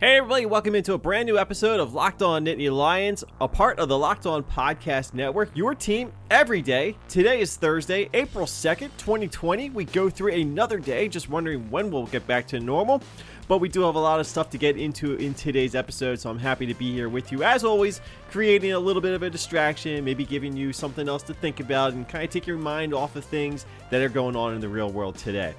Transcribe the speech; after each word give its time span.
Hey 0.00 0.16
everybody, 0.16 0.46
welcome 0.46 0.74
into 0.74 0.94
a 0.94 0.98
brand 0.98 1.26
new 1.26 1.36
episode 1.36 1.78
of 1.78 1.92
Locked 1.92 2.22
On 2.22 2.46
Nittany 2.46 2.74
Lions, 2.74 3.22
a 3.38 3.46
part 3.46 3.78
of 3.78 3.90
the 3.90 3.98
Locked 3.98 4.24
On 4.24 4.42
Podcast 4.42 5.12
Network, 5.12 5.50
your 5.54 5.74
team 5.74 6.10
every 6.30 6.62
day. 6.62 6.96
Today 7.06 7.42
is 7.42 7.54
Thursday, 7.54 8.08
April 8.14 8.46
2nd, 8.46 8.88
2020. 8.96 9.68
We 9.68 9.84
go 9.84 10.08
through 10.08 10.32
another 10.32 10.78
day, 10.78 11.06
just 11.06 11.28
wondering 11.28 11.70
when 11.70 11.90
we'll 11.90 12.06
get 12.06 12.26
back 12.26 12.46
to 12.46 12.60
normal. 12.60 13.02
But 13.46 13.58
we 13.58 13.68
do 13.68 13.82
have 13.82 13.94
a 13.94 14.00
lot 14.00 14.20
of 14.20 14.26
stuff 14.26 14.48
to 14.50 14.56
get 14.56 14.78
into 14.78 15.16
in 15.16 15.34
today's 15.34 15.74
episode, 15.74 16.18
so 16.18 16.30
I'm 16.30 16.38
happy 16.38 16.64
to 16.64 16.74
be 16.74 16.90
here 16.94 17.10
with 17.10 17.30
you 17.30 17.42
as 17.42 17.62
always, 17.62 18.00
creating 18.30 18.72
a 18.72 18.78
little 18.78 19.02
bit 19.02 19.12
of 19.12 19.22
a 19.22 19.28
distraction, 19.28 20.02
maybe 20.02 20.24
giving 20.24 20.56
you 20.56 20.72
something 20.72 21.10
else 21.10 21.22
to 21.24 21.34
think 21.34 21.60
about 21.60 21.92
and 21.92 22.08
kind 22.08 22.24
of 22.24 22.30
take 22.30 22.46
your 22.46 22.56
mind 22.56 22.94
off 22.94 23.16
of 23.16 23.24
things 23.26 23.66
that 23.90 24.00
are 24.00 24.08
going 24.08 24.34
on 24.34 24.54
in 24.54 24.62
the 24.62 24.68
real 24.68 24.90
world 24.90 25.18
today. 25.18 25.54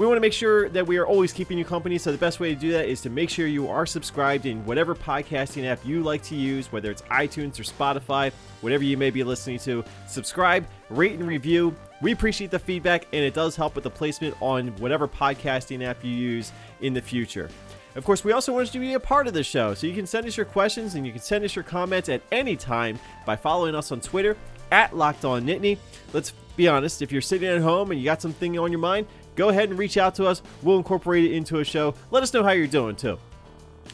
We 0.00 0.06
want 0.06 0.16
to 0.16 0.22
make 0.22 0.32
sure 0.32 0.70
that 0.70 0.86
we 0.86 0.96
are 0.96 1.06
always 1.06 1.30
keeping 1.30 1.58
you 1.58 1.64
company. 1.66 1.98
So 1.98 2.10
the 2.10 2.16
best 2.16 2.40
way 2.40 2.54
to 2.54 2.58
do 2.58 2.72
that 2.72 2.88
is 2.88 3.02
to 3.02 3.10
make 3.10 3.28
sure 3.28 3.46
you 3.46 3.68
are 3.68 3.84
subscribed 3.84 4.46
in 4.46 4.64
whatever 4.64 4.94
podcasting 4.94 5.66
app 5.66 5.84
you 5.84 6.02
like 6.02 6.22
to 6.22 6.34
use, 6.34 6.72
whether 6.72 6.90
it's 6.90 7.02
iTunes 7.02 7.60
or 7.60 7.64
Spotify, 7.64 8.32
whatever 8.62 8.82
you 8.82 8.96
may 8.96 9.10
be 9.10 9.22
listening 9.22 9.58
to. 9.58 9.84
Subscribe, 10.08 10.66
rate, 10.88 11.18
and 11.18 11.28
review. 11.28 11.76
We 12.00 12.12
appreciate 12.12 12.50
the 12.50 12.58
feedback, 12.58 13.08
and 13.12 13.22
it 13.22 13.34
does 13.34 13.56
help 13.56 13.74
with 13.74 13.84
the 13.84 13.90
placement 13.90 14.34
on 14.40 14.68
whatever 14.78 15.06
podcasting 15.06 15.84
app 15.84 16.02
you 16.02 16.12
use 16.12 16.50
in 16.80 16.94
the 16.94 17.02
future. 17.02 17.50
Of 17.94 18.06
course, 18.06 18.24
we 18.24 18.32
also 18.32 18.54
want 18.54 18.68
you 18.68 18.80
to 18.80 18.86
be 18.86 18.94
a 18.94 19.00
part 19.00 19.26
of 19.26 19.34
the 19.34 19.44
show, 19.44 19.74
so 19.74 19.86
you 19.86 19.94
can 19.94 20.06
send 20.06 20.26
us 20.26 20.34
your 20.34 20.46
questions 20.46 20.94
and 20.94 21.04
you 21.04 21.12
can 21.12 21.20
send 21.20 21.44
us 21.44 21.54
your 21.54 21.62
comments 21.62 22.08
at 22.08 22.22
any 22.32 22.56
time 22.56 22.98
by 23.26 23.36
following 23.36 23.74
us 23.74 23.92
on 23.92 24.00
Twitter 24.00 24.34
at 24.72 24.96
Locked 24.96 25.26
On 25.26 25.44
Nittany. 25.44 25.76
Let's 26.14 26.32
be 26.56 26.68
honest, 26.68 27.02
if 27.02 27.10
you're 27.10 27.20
sitting 27.20 27.48
at 27.48 27.60
home 27.60 27.90
and 27.90 28.00
you 28.00 28.04
got 28.04 28.20
something 28.22 28.58
on 28.58 28.70
your 28.70 28.80
mind, 28.80 29.06
go 29.34 29.48
ahead 29.48 29.70
and 29.70 29.78
reach 29.78 29.96
out 29.96 30.14
to 30.16 30.26
us. 30.26 30.42
We'll 30.62 30.78
incorporate 30.78 31.24
it 31.24 31.32
into 31.32 31.58
a 31.58 31.64
show. 31.64 31.94
Let 32.10 32.22
us 32.22 32.32
know 32.32 32.42
how 32.42 32.50
you're 32.50 32.66
doing 32.66 32.96
too. 32.96 33.18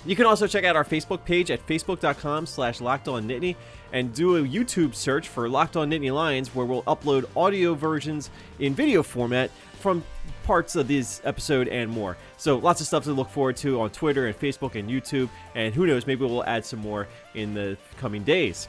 You 0.04 0.14
can 0.14 0.26
also 0.26 0.46
check 0.46 0.64
out 0.64 0.76
our 0.76 0.84
Facebook 0.84 1.24
page 1.24 1.50
at 1.50 1.66
facebook.com 1.66 2.46
slash 2.46 2.80
locked 2.80 3.08
on 3.08 3.26
Nittany 3.26 3.56
and 3.92 4.14
do 4.14 4.36
a 4.36 4.42
YouTube 4.42 4.94
search 4.94 5.28
for 5.28 5.48
Locked 5.48 5.76
On 5.76 5.90
Nittany 5.90 6.14
Lions 6.14 6.54
where 6.54 6.66
we'll 6.66 6.82
upload 6.84 7.24
audio 7.36 7.74
versions 7.74 8.30
in 8.58 8.74
video 8.74 9.02
format 9.02 9.50
from 9.80 10.04
parts 10.44 10.76
of 10.76 10.86
this 10.86 11.20
episode 11.24 11.68
and 11.68 11.90
more. 11.90 12.16
So 12.36 12.58
lots 12.58 12.80
of 12.80 12.86
stuff 12.86 13.04
to 13.04 13.12
look 13.12 13.30
forward 13.30 13.56
to 13.58 13.80
on 13.80 13.90
Twitter 13.90 14.26
and 14.26 14.38
Facebook 14.38 14.74
and 14.74 14.88
YouTube. 14.88 15.28
And 15.54 15.74
who 15.74 15.86
knows, 15.86 16.06
maybe 16.06 16.24
we'll 16.24 16.44
add 16.44 16.64
some 16.64 16.80
more 16.80 17.08
in 17.34 17.54
the 17.54 17.76
coming 17.98 18.22
days. 18.22 18.68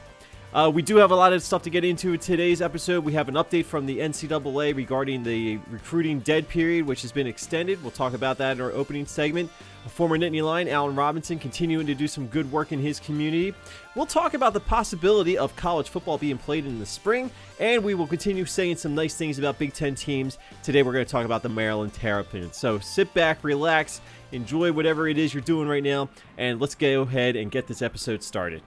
Uh, 0.54 0.70
we 0.72 0.80
do 0.80 0.96
have 0.96 1.10
a 1.10 1.14
lot 1.14 1.34
of 1.34 1.42
stuff 1.42 1.62
to 1.62 1.68
get 1.68 1.84
into 1.84 2.14
in 2.14 2.18
today's 2.18 2.62
episode. 2.62 3.04
We 3.04 3.12
have 3.12 3.28
an 3.28 3.34
update 3.34 3.66
from 3.66 3.84
the 3.84 3.98
NCAA 3.98 4.74
regarding 4.74 5.22
the 5.22 5.58
recruiting 5.70 6.20
dead 6.20 6.48
period, 6.48 6.86
which 6.86 7.02
has 7.02 7.12
been 7.12 7.26
extended. 7.26 7.82
We'll 7.82 7.90
talk 7.90 8.14
about 8.14 8.38
that 8.38 8.52
in 8.52 8.62
our 8.62 8.72
opening 8.72 9.04
segment. 9.04 9.50
A 9.84 9.90
former 9.90 10.16
Nittany 10.16 10.42
Lion, 10.42 10.66
Allen 10.66 10.96
Robinson, 10.96 11.38
continuing 11.38 11.86
to 11.86 11.94
do 11.94 12.08
some 12.08 12.26
good 12.28 12.50
work 12.50 12.72
in 12.72 12.80
his 12.80 12.98
community. 12.98 13.54
We'll 13.94 14.06
talk 14.06 14.32
about 14.32 14.54
the 14.54 14.60
possibility 14.60 15.36
of 15.36 15.54
college 15.54 15.90
football 15.90 16.16
being 16.16 16.38
played 16.38 16.64
in 16.64 16.78
the 16.78 16.86
spring, 16.86 17.30
and 17.60 17.84
we 17.84 17.94
will 17.94 18.06
continue 18.06 18.46
saying 18.46 18.76
some 18.76 18.94
nice 18.94 19.14
things 19.14 19.38
about 19.38 19.58
Big 19.58 19.74
Ten 19.74 19.94
teams. 19.94 20.38
Today, 20.62 20.82
we're 20.82 20.92
going 20.92 21.04
to 21.04 21.10
talk 21.10 21.26
about 21.26 21.42
the 21.42 21.48
Maryland 21.50 21.92
Terrapins. 21.92 22.56
So 22.56 22.78
sit 22.78 23.12
back, 23.12 23.44
relax, 23.44 24.00
enjoy 24.32 24.72
whatever 24.72 25.08
it 25.08 25.18
is 25.18 25.34
you're 25.34 25.42
doing 25.42 25.68
right 25.68 25.84
now, 25.84 26.08
and 26.38 26.58
let's 26.58 26.74
go 26.74 27.02
ahead 27.02 27.36
and 27.36 27.50
get 27.50 27.66
this 27.66 27.82
episode 27.82 28.22
started. 28.22 28.62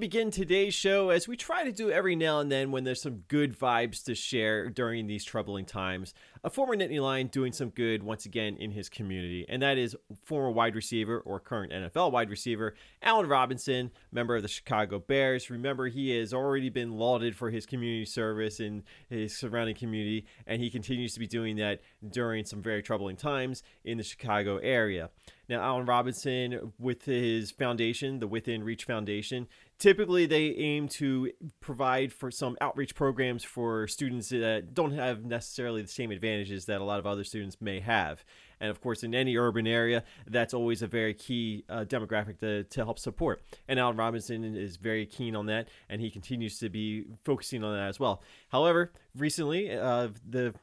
Begin 0.00 0.30
today's 0.30 0.72
show 0.72 1.10
as 1.10 1.28
we 1.28 1.36
try 1.36 1.62
to 1.62 1.70
do 1.70 1.90
every 1.90 2.16
now 2.16 2.40
and 2.40 2.50
then 2.50 2.70
when 2.70 2.84
there's 2.84 3.02
some 3.02 3.18
good 3.28 3.56
vibes 3.56 4.02
to 4.04 4.14
share 4.14 4.70
during 4.70 5.06
these 5.06 5.24
troubling 5.24 5.66
times. 5.66 6.14
A 6.42 6.48
former 6.48 6.74
Nittany 6.74 7.02
Lion 7.02 7.26
doing 7.26 7.52
some 7.52 7.68
good 7.68 8.02
once 8.02 8.24
again 8.24 8.56
in 8.56 8.70
his 8.70 8.88
community, 8.88 9.44
and 9.46 9.60
that 9.60 9.76
is 9.76 9.94
former 10.24 10.50
wide 10.50 10.74
receiver 10.74 11.20
or 11.20 11.38
current 11.38 11.70
NFL 11.70 12.12
wide 12.12 12.30
receiver 12.30 12.74
Allen 13.02 13.28
Robinson, 13.28 13.90
member 14.10 14.34
of 14.34 14.42
the 14.42 14.48
Chicago 14.48 14.98
Bears. 14.98 15.50
Remember, 15.50 15.88
he 15.88 16.16
has 16.16 16.32
already 16.32 16.70
been 16.70 16.92
lauded 16.92 17.36
for 17.36 17.50
his 17.50 17.66
community 17.66 18.06
service 18.06 18.58
in 18.58 18.82
his 19.10 19.36
surrounding 19.36 19.76
community, 19.76 20.24
and 20.46 20.62
he 20.62 20.70
continues 20.70 21.12
to 21.12 21.20
be 21.20 21.26
doing 21.26 21.56
that 21.56 21.82
during 22.10 22.46
some 22.46 22.62
very 22.62 22.82
troubling 22.82 23.16
times 23.16 23.62
in 23.84 23.98
the 23.98 24.04
Chicago 24.04 24.56
area. 24.56 25.10
Now, 25.50 25.62
Allen 25.62 25.84
Robinson, 25.84 26.72
with 26.78 27.04
his 27.06 27.50
foundation, 27.50 28.20
the 28.20 28.28
Within 28.28 28.62
Reach 28.62 28.84
Foundation, 28.84 29.48
typically 29.80 30.26
they 30.26 30.50
aim 30.50 30.86
to 30.86 31.32
provide 31.60 32.12
for 32.12 32.30
some 32.30 32.56
outreach 32.60 32.94
programs 32.94 33.42
for 33.42 33.88
students 33.88 34.28
that 34.28 34.74
don't 34.74 34.92
have 34.92 35.24
necessarily 35.24 35.82
the 35.82 35.88
same 35.88 36.12
advantages 36.12 36.66
that 36.66 36.80
a 36.80 36.84
lot 36.84 37.00
of 37.00 37.06
other 37.06 37.24
students 37.24 37.56
may 37.60 37.80
have. 37.80 38.22
And 38.60 38.70
of 38.70 38.82
course 38.82 39.02
in 39.02 39.14
any 39.14 39.38
urban 39.38 39.66
area 39.66 40.04
that's 40.26 40.52
always 40.52 40.82
a 40.82 40.86
very 40.86 41.14
key 41.14 41.64
uh, 41.70 41.86
demographic 41.86 42.38
to, 42.40 42.64
to 42.64 42.84
help 42.84 42.98
support. 42.98 43.42
And 43.66 43.80
allen 43.80 43.96
robinson 43.96 44.44
is 44.54 44.76
very 44.76 45.06
keen 45.06 45.34
on 45.34 45.46
that 45.46 45.68
and 45.88 46.00
he 46.00 46.10
continues 46.10 46.58
to 46.58 46.68
be 46.68 47.06
focusing 47.24 47.64
on 47.64 47.74
that 47.74 47.88
as 47.88 47.98
well. 47.98 48.22
However 48.50 48.92
recently 49.16 49.72
uh, 49.72 50.08
the 50.28 50.54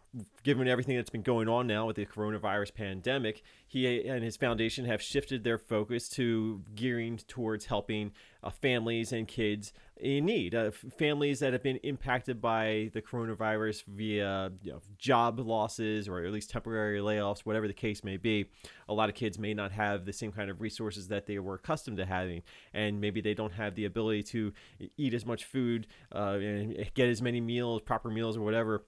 given 0.44 0.68
everything 0.68 0.96
that's 0.96 1.10
been 1.10 1.24
going 1.24 1.50
on 1.50 1.66
now 1.66 1.88
with 1.88 1.96
the 1.96 2.06
coronavirus 2.06 2.74
pandemic 2.76 3.42
he 3.68 4.08
and 4.08 4.24
his 4.24 4.38
foundation 4.38 4.86
have 4.86 5.02
shifted 5.02 5.44
their 5.44 5.58
focus 5.58 6.08
to 6.08 6.62
gearing 6.76 7.18
towards 7.28 7.66
helping 7.66 8.12
uh, 8.48 8.50
families 8.50 9.12
and 9.12 9.28
kids 9.28 9.74
in 9.98 10.26
need, 10.26 10.56
uh, 10.56 10.72
families 10.72 11.40
that 11.40 11.52
have 11.52 11.64
been 11.64 11.78
impacted 11.78 12.40
by 12.40 12.90
the 12.94 13.02
coronavirus 13.02 13.84
via 13.88 14.52
you 14.62 14.72
know, 14.72 14.80
job 14.98 15.40
losses 15.40 16.08
or 16.08 16.24
at 16.24 16.32
least 16.32 16.50
temporary 16.50 17.00
layoffs, 17.00 17.40
whatever 17.40 17.68
the 17.68 17.74
case 17.74 18.04
may 18.04 18.16
be. 18.16 18.46
A 18.88 18.94
lot 18.94 19.10
of 19.10 19.16
kids 19.16 19.38
may 19.38 19.54
not 19.54 19.72
have 19.74 20.06
the 20.06 20.14
same 20.14 20.32
kind 20.32 20.50
of 20.50 20.62
resources 20.62 21.10
that 21.10 21.26
they 21.26 21.40
were 21.40 21.56
accustomed 21.56 21.98
to 21.98 22.06
having, 22.06 22.42
and 22.74 23.02
maybe 23.02 23.20
they 23.20 23.34
don't 23.34 23.54
have 23.54 23.76
the 23.76 23.86
ability 23.86 24.24
to 24.24 24.54
eat 24.96 25.14
as 25.14 25.26
much 25.26 25.44
food 25.44 25.88
uh, 26.16 26.38
and 26.40 26.90
get 26.94 27.10
as 27.10 27.22
many 27.22 27.42
meals, 27.42 27.82
proper 27.82 28.10
meals, 28.10 28.38
or 28.38 28.42
whatever 28.42 28.86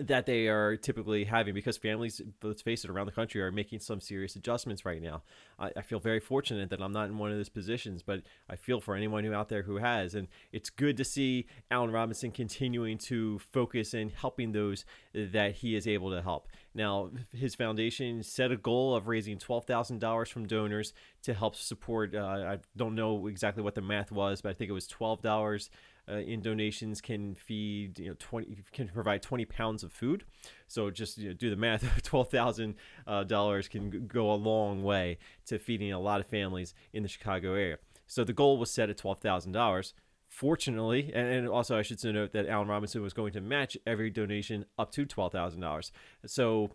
that 0.00 0.26
they 0.26 0.48
are 0.48 0.76
typically 0.76 1.24
having 1.24 1.54
because 1.54 1.78
families, 1.78 2.20
let's 2.42 2.60
face 2.60 2.84
it, 2.84 2.90
around 2.90 3.06
the 3.06 3.12
country 3.12 3.40
are 3.40 3.50
making 3.50 3.80
some 3.80 4.00
serious 4.00 4.36
adjustments 4.36 4.84
right 4.84 5.00
now. 5.00 5.22
I, 5.58 5.70
I, 5.76 5.82
feel 5.82 5.98
very 5.98 6.20
fortunate 6.20 6.68
that 6.70 6.82
I'm 6.82 6.92
not 6.92 7.08
in 7.08 7.16
one 7.16 7.30
of 7.30 7.38
those 7.38 7.48
positions, 7.48 8.02
but 8.02 8.20
I 8.50 8.56
feel 8.56 8.80
for 8.80 8.94
anyone 8.94 9.24
who 9.24 9.32
out 9.32 9.48
there 9.48 9.62
who 9.62 9.78
has. 9.78 10.14
And 10.14 10.28
it's 10.52 10.68
good 10.68 10.98
to 10.98 11.04
see 11.04 11.46
Allen 11.70 11.90
Robinson 11.90 12.32
continuing 12.32 12.98
to 12.98 13.38
focus 13.38 13.94
and 13.94 14.10
helping 14.10 14.52
those 14.52 14.84
that 15.14 15.54
he 15.54 15.74
is 15.74 15.88
able 15.88 16.10
to 16.10 16.20
help. 16.20 16.48
Now, 16.74 17.10
his 17.32 17.54
foundation 17.54 18.22
set 18.22 18.52
a 18.52 18.56
goal 18.56 18.94
of 18.94 19.08
raising 19.08 19.38
$12,000 19.38 20.28
from 20.28 20.46
donors 20.46 20.92
to 21.22 21.32
help 21.32 21.56
support. 21.56 22.14
Uh, 22.14 22.24
I 22.24 22.58
don't 22.76 22.94
know 22.94 23.26
exactly 23.26 23.62
what 23.62 23.74
the 23.74 23.80
math 23.80 24.12
was, 24.12 24.42
but 24.42 24.50
I 24.50 24.52
think 24.52 24.68
it 24.68 24.74
was 24.74 24.86
$12 24.86 25.70
uh, 26.10 26.16
in 26.16 26.40
donations 26.40 27.00
can 27.00 27.34
feed 27.34 27.98
you 27.98 28.08
know 28.08 28.16
20 28.18 28.64
can 28.72 28.88
provide 28.88 29.22
20 29.22 29.44
pounds 29.44 29.82
of 29.82 29.92
food. 29.92 30.24
So 30.66 30.90
just 30.90 31.18
you 31.18 31.28
know, 31.28 31.34
do 31.34 31.50
the 31.50 31.56
math 31.56 31.82
$12,000 32.02 32.74
uh, 33.06 33.68
can 33.68 34.06
go 34.06 34.30
a 34.30 34.34
long 34.34 34.82
way 34.82 35.18
to 35.46 35.58
feeding 35.58 35.92
a 35.92 35.98
lot 35.98 36.20
of 36.20 36.26
families 36.26 36.74
in 36.92 37.02
the 37.02 37.08
Chicago 37.08 37.54
area. 37.54 37.78
So 38.06 38.24
the 38.24 38.32
goal 38.32 38.58
was 38.58 38.70
set 38.70 38.88
at 38.88 38.96
$12,000 38.96 39.92
Fortunately, 40.28 41.10
and 41.14 41.48
also 41.48 41.78
I 41.78 41.82
should 41.82 42.04
note 42.04 42.32
that 42.32 42.46
Allen 42.46 42.68
Robinson 42.68 43.02
was 43.02 43.14
going 43.14 43.32
to 43.32 43.40
match 43.40 43.78
every 43.86 44.10
donation 44.10 44.66
up 44.78 44.92
to 44.92 45.06
twelve 45.06 45.32
thousand 45.32 45.62
dollars. 45.62 45.90
So 46.26 46.70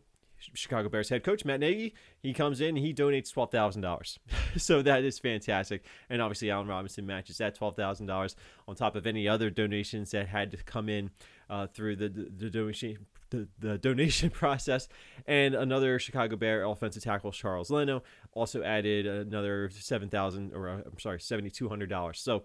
Chicago 0.53 0.89
Bears 0.89 1.09
head 1.09 1.23
coach 1.23 1.45
Matt 1.45 1.59
Nagy, 1.59 1.93
he 2.19 2.33
comes 2.33 2.61
in, 2.61 2.75
he 2.75 2.93
donates 2.93 3.31
twelve 3.31 3.51
thousand 3.51 3.81
dollars. 3.81 4.19
so 4.57 4.81
that 4.81 5.03
is 5.03 5.19
fantastic, 5.19 5.83
and 6.09 6.21
obviously 6.21 6.51
Allen 6.51 6.67
Robinson 6.67 7.05
matches 7.05 7.37
that 7.37 7.55
twelve 7.55 7.75
thousand 7.75 8.07
dollars 8.07 8.35
on 8.67 8.75
top 8.75 8.95
of 8.95 9.07
any 9.07 9.27
other 9.27 9.49
donations 9.49 10.11
that 10.11 10.27
had 10.27 10.51
to 10.51 10.57
come 10.57 10.89
in 10.89 11.09
uh, 11.49 11.67
through 11.67 11.95
the, 11.95 12.09
the, 12.09 12.29
the 12.37 12.49
donation 12.49 13.05
the, 13.33 13.47
the 13.59 13.77
donation 13.77 14.29
process. 14.31 14.87
And 15.27 15.55
another 15.55 15.99
Chicago 15.99 16.35
Bear 16.35 16.63
offensive 16.63 17.03
tackle 17.03 17.31
Charles 17.31 17.69
Leno 17.69 18.03
also 18.31 18.63
added 18.63 19.05
another 19.05 19.69
seven 19.73 20.09
thousand 20.09 20.53
or 20.53 20.69
uh, 20.69 20.81
I'm 20.85 20.99
sorry 20.99 21.19
seventy 21.19 21.49
two 21.49 21.67
hundred 21.67 21.89
dollars. 21.89 22.19
So 22.19 22.43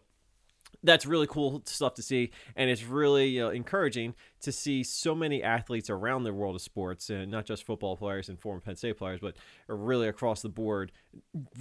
that's 0.82 1.06
really 1.06 1.26
cool 1.26 1.62
stuff 1.64 1.94
to 1.94 2.02
see 2.02 2.30
and 2.56 2.70
it's 2.70 2.84
really 2.84 3.26
you 3.26 3.40
know, 3.40 3.50
encouraging 3.50 4.14
to 4.40 4.52
see 4.52 4.82
so 4.84 5.14
many 5.14 5.42
athletes 5.42 5.90
around 5.90 6.22
the 6.22 6.32
world 6.32 6.54
of 6.54 6.62
sports 6.62 7.10
and 7.10 7.30
not 7.30 7.44
just 7.44 7.64
football 7.64 7.96
players 7.96 8.28
and 8.28 8.38
former 8.38 8.60
penn 8.60 8.76
state 8.76 8.96
players 8.96 9.18
but 9.20 9.36
really 9.66 10.08
across 10.08 10.42
the 10.42 10.48
board 10.48 10.92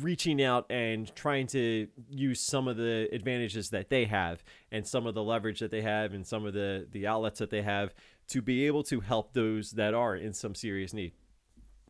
reaching 0.01 0.42
out 0.42 0.65
and 0.69 1.13
trying 1.15 1.48
to 1.48 1.88
use 2.09 2.39
some 2.39 2.68
of 2.68 2.77
the 2.77 3.09
advantages 3.12 3.69
that 3.69 3.89
they 3.89 4.06
have 4.06 4.44
and 4.71 4.86
some 4.86 5.07
of 5.07 5.15
the 5.15 5.24
leverage 5.24 5.60
that 5.60 5.71
they 5.71 5.81
have 5.81 6.13
and 6.13 6.25
some 6.25 6.45
of 6.45 6.53
the 6.53 6.88
the 6.92 7.07
outlets 7.07 7.39
that 7.39 7.50
they 7.50 7.62
have 7.62 7.94
to 8.27 8.42
be 8.42 8.68
able 8.68 8.83
to 8.83 9.00
help 9.00 9.33
those 9.33 9.71
that 9.71 9.94
are 9.94 10.15
in 10.15 10.33
some 10.33 10.53
serious 10.53 10.94
need. 10.94 11.13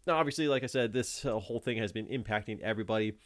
Now 0.06 0.16
obviously 0.16 0.48
like 0.48 0.63
i 0.63 0.68
said 0.68 0.94
this 0.94 1.25
uh, 1.25 1.38
whole 1.38 1.60
thing 1.60 1.78
has 1.80 1.92
been 1.92 2.08
impacting 2.08 2.62
everybody 2.62 3.18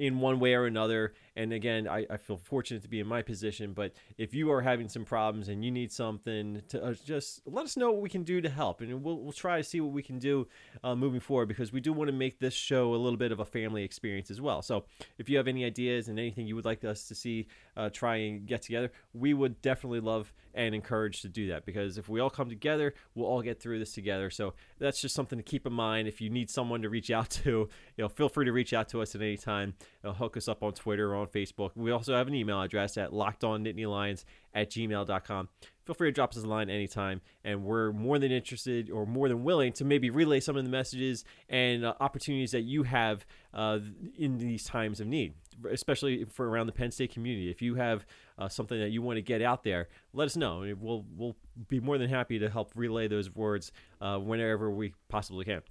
in 0.00 0.18
one 0.18 0.40
way 0.40 0.54
or 0.54 0.64
another. 0.64 1.12
And 1.36 1.52
again, 1.52 1.86
I, 1.86 2.06
I 2.08 2.16
feel 2.16 2.38
fortunate 2.38 2.82
to 2.82 2.88
be 2.88 3.00
in 3.00 3.06
my 3.06 3.20
position. 3.20 3.74
But 3.74 3.92
if 4.16 4.34
you 4.34 4.50
are 4.50 4.62
having 4.62 4.88
some 4.88 5.04
problems 5.04 5.48
and 5.48 5.62
you 5.62 5.70
need 5.70 5.92
something, 5.92 6.62
to 6.68 6.82
uh, 6.82 6.94
just 7.04 7.42
let 7.46 7.66
us 7.66 7.76
know 7.76 7.92
what 7.92 8.00
we 8.00 8.08
can 8.08 8.22
do 8.22 8.40
to 8.40 8.48
help, 8.48 8.80
and 8.80 9.04
we'll 9.04 9.20
we'll 9.20 9.32
try 9.32 9.58
to 9.58 9.62
see 9.62 9.80
what 9.80 9.92
we 9.92 10.02
can 10.02 10.18
do 10.18 10.48
uh, 10.82 10.96
moving 10.96 11.20
forward 11.20 11.48
because 11.48 11.70
we 11.70 11.80
do 11.80 11.92
want 11.92 12.08
to 12.08 12.16
make 12.16 12.40
this 12.40 12.54
show 12.54 12.94
a 12.94 12.96
little 12.96 13.18
bit 13.18 13.30
of 13.30 13.40
a 13.40 13.44
family 13.44 13.84
experience 13.84 14.30
as 14.30 14.40
well. 14.40 14.62
So 14.62 14.84
if 15.18 15.28
you 15.28 15.36
have 15.36 15.46
any 15.46 15.64
ideas 15.66 16.08
and 16.08 16.18
anything 16.18 16.46
you 16.46 16.56
would 16.56 16.64
like 16.64 16.82
us 16.82 17.06
to 17.08 17.14
see 17.14 17.46
uh, 17.76 17.90
try 17.90 18.16
and 18.16 18.46
get 18.46 18.62
together, 18.62 18.90
we 19.12 19.34
would 19.34 19.60
definitely 19.60 20.00
love 20.00 20.32
and 20.54 20.74
encourage 20.74 21.22
to 21.22 21.28
do 21.28 21.48
that 21.48 21.64
because 21.64 21.98
if 21.98 22.08
we 22.08 22.20
all 22.20 22.30
come 22.30 22.48
together, 22.48 22.94
we'll 23.14 23.26
all 23.26 23.42
get 23.42 23.60
through 23.60 23.78
this 23.78 23.92
together. 23.92 24.30
So 24.30 24.54
that's 24.78 25.00
just 25.00 25.14
something 25.14 25.38
to 25.38 25.42
keep 25.42 25.66
in 25.66 25.72
mind. 25.72 26.08
If 26.08 26.20
you 26.20 26.30
need 26.30 26.50
someone 26.50 26.82
to 26.82 26.88
reach 26.88 27.10
out 27.10 27.30
to, 27.44 27.50
you 27.50 27.68
know, 27.98 28.08
feel 28.08 28.28
free 28.28 28.44
to 28.44 28.52
reach 28.52 28.72
out 28.72 28.88
to 28.90 29.02
us 29.02 29.14
at 29.14 29.20
any 29.20 29.36
time. 29.36 29.74
Hook 30.04 30.36
us 30.36 30.48
up 30.48 30.62
on 30.62 30.72
Twitter 30.72 31.12
or 31.12 31.16
on 31.16 31.26
Facebook. 31.26 31.70
We 31.74 31.90
also 31.90 32.14
have 32.14 32.28
an 32.28 32.34
email 32.34 32.60
address 32.60 32.96
at 32.96 33.10
lockedonnittanylions 33.10 34.24
at 34.54 34.70
gmail.com. 34.70 35.48
Feel 35.90 35.94
free 35.94 36.08
to 36.08 36.12
drop 36.12 36.30
us 36.30 36.36
a 36.36 36.46
line 36.46 36.70
anytime, 36.70 37.20
and 37.42 37.64
we're 37.64 37.90
more 37.90 38.18
than 38.18 38.30
interested 38.30 38.90
or 38.90 39.06
more 39.06 39.28
than 39.28 39.42
willing 39.42 39.72
to 39.72 39.84
maybe 39.84 40.08
relay 40.08 40.38
some 40.38 40.56
of 40.56 40.62
the 40.62 40.70
messages 40.70 41.24
and 41.48 41.84
uh, 41.84 41.94
opportunities 41.98 42.52
that 42.52 42.60
you 42.60 42.84
have 42.84 43.26
uh, 43.54 43.80
in 44.16 44.38
these 44.38 44.62
times 44.62 45.00
of 45.00 45.08
need, 45.08 45.34
especially 45.68 46.24
for 46.26 46.48
around 46.48 46.66
the 46.66 46.72
Penn 46.72 46.92
State 46.92 47.12
community. 47.12 47.50
If 47.50 47.60
you 47.60 47.74
have 47.74 48.06
uh, 48.40 48.48
something 48.48 48.80
that 48.80 48.90
you 48.90 49.02
want 49.02 49.18
to 49.18 49.22
get 49.22 49.42
out 49.42 49.62
there, 49.62 49.88
let 50.12 50.24
us 50.24 50.36
know. 50.36 50.60
We'll 50.80 51.04
we'll 51.16 51.36
be 51.68 51.78
more 51.78 51.98
than 51.98 52.08
happy 52.08 52.38
to 52.38 52.48
help 52.48 52.72
relay 52.74 53.06
those 53.06 53.34
words 53.34 53.70
uh, 54.00 54.18
whenever 54.18 54.70
we 54.70 54.94
possibly 55.08 55.44
can. 55.44 55.62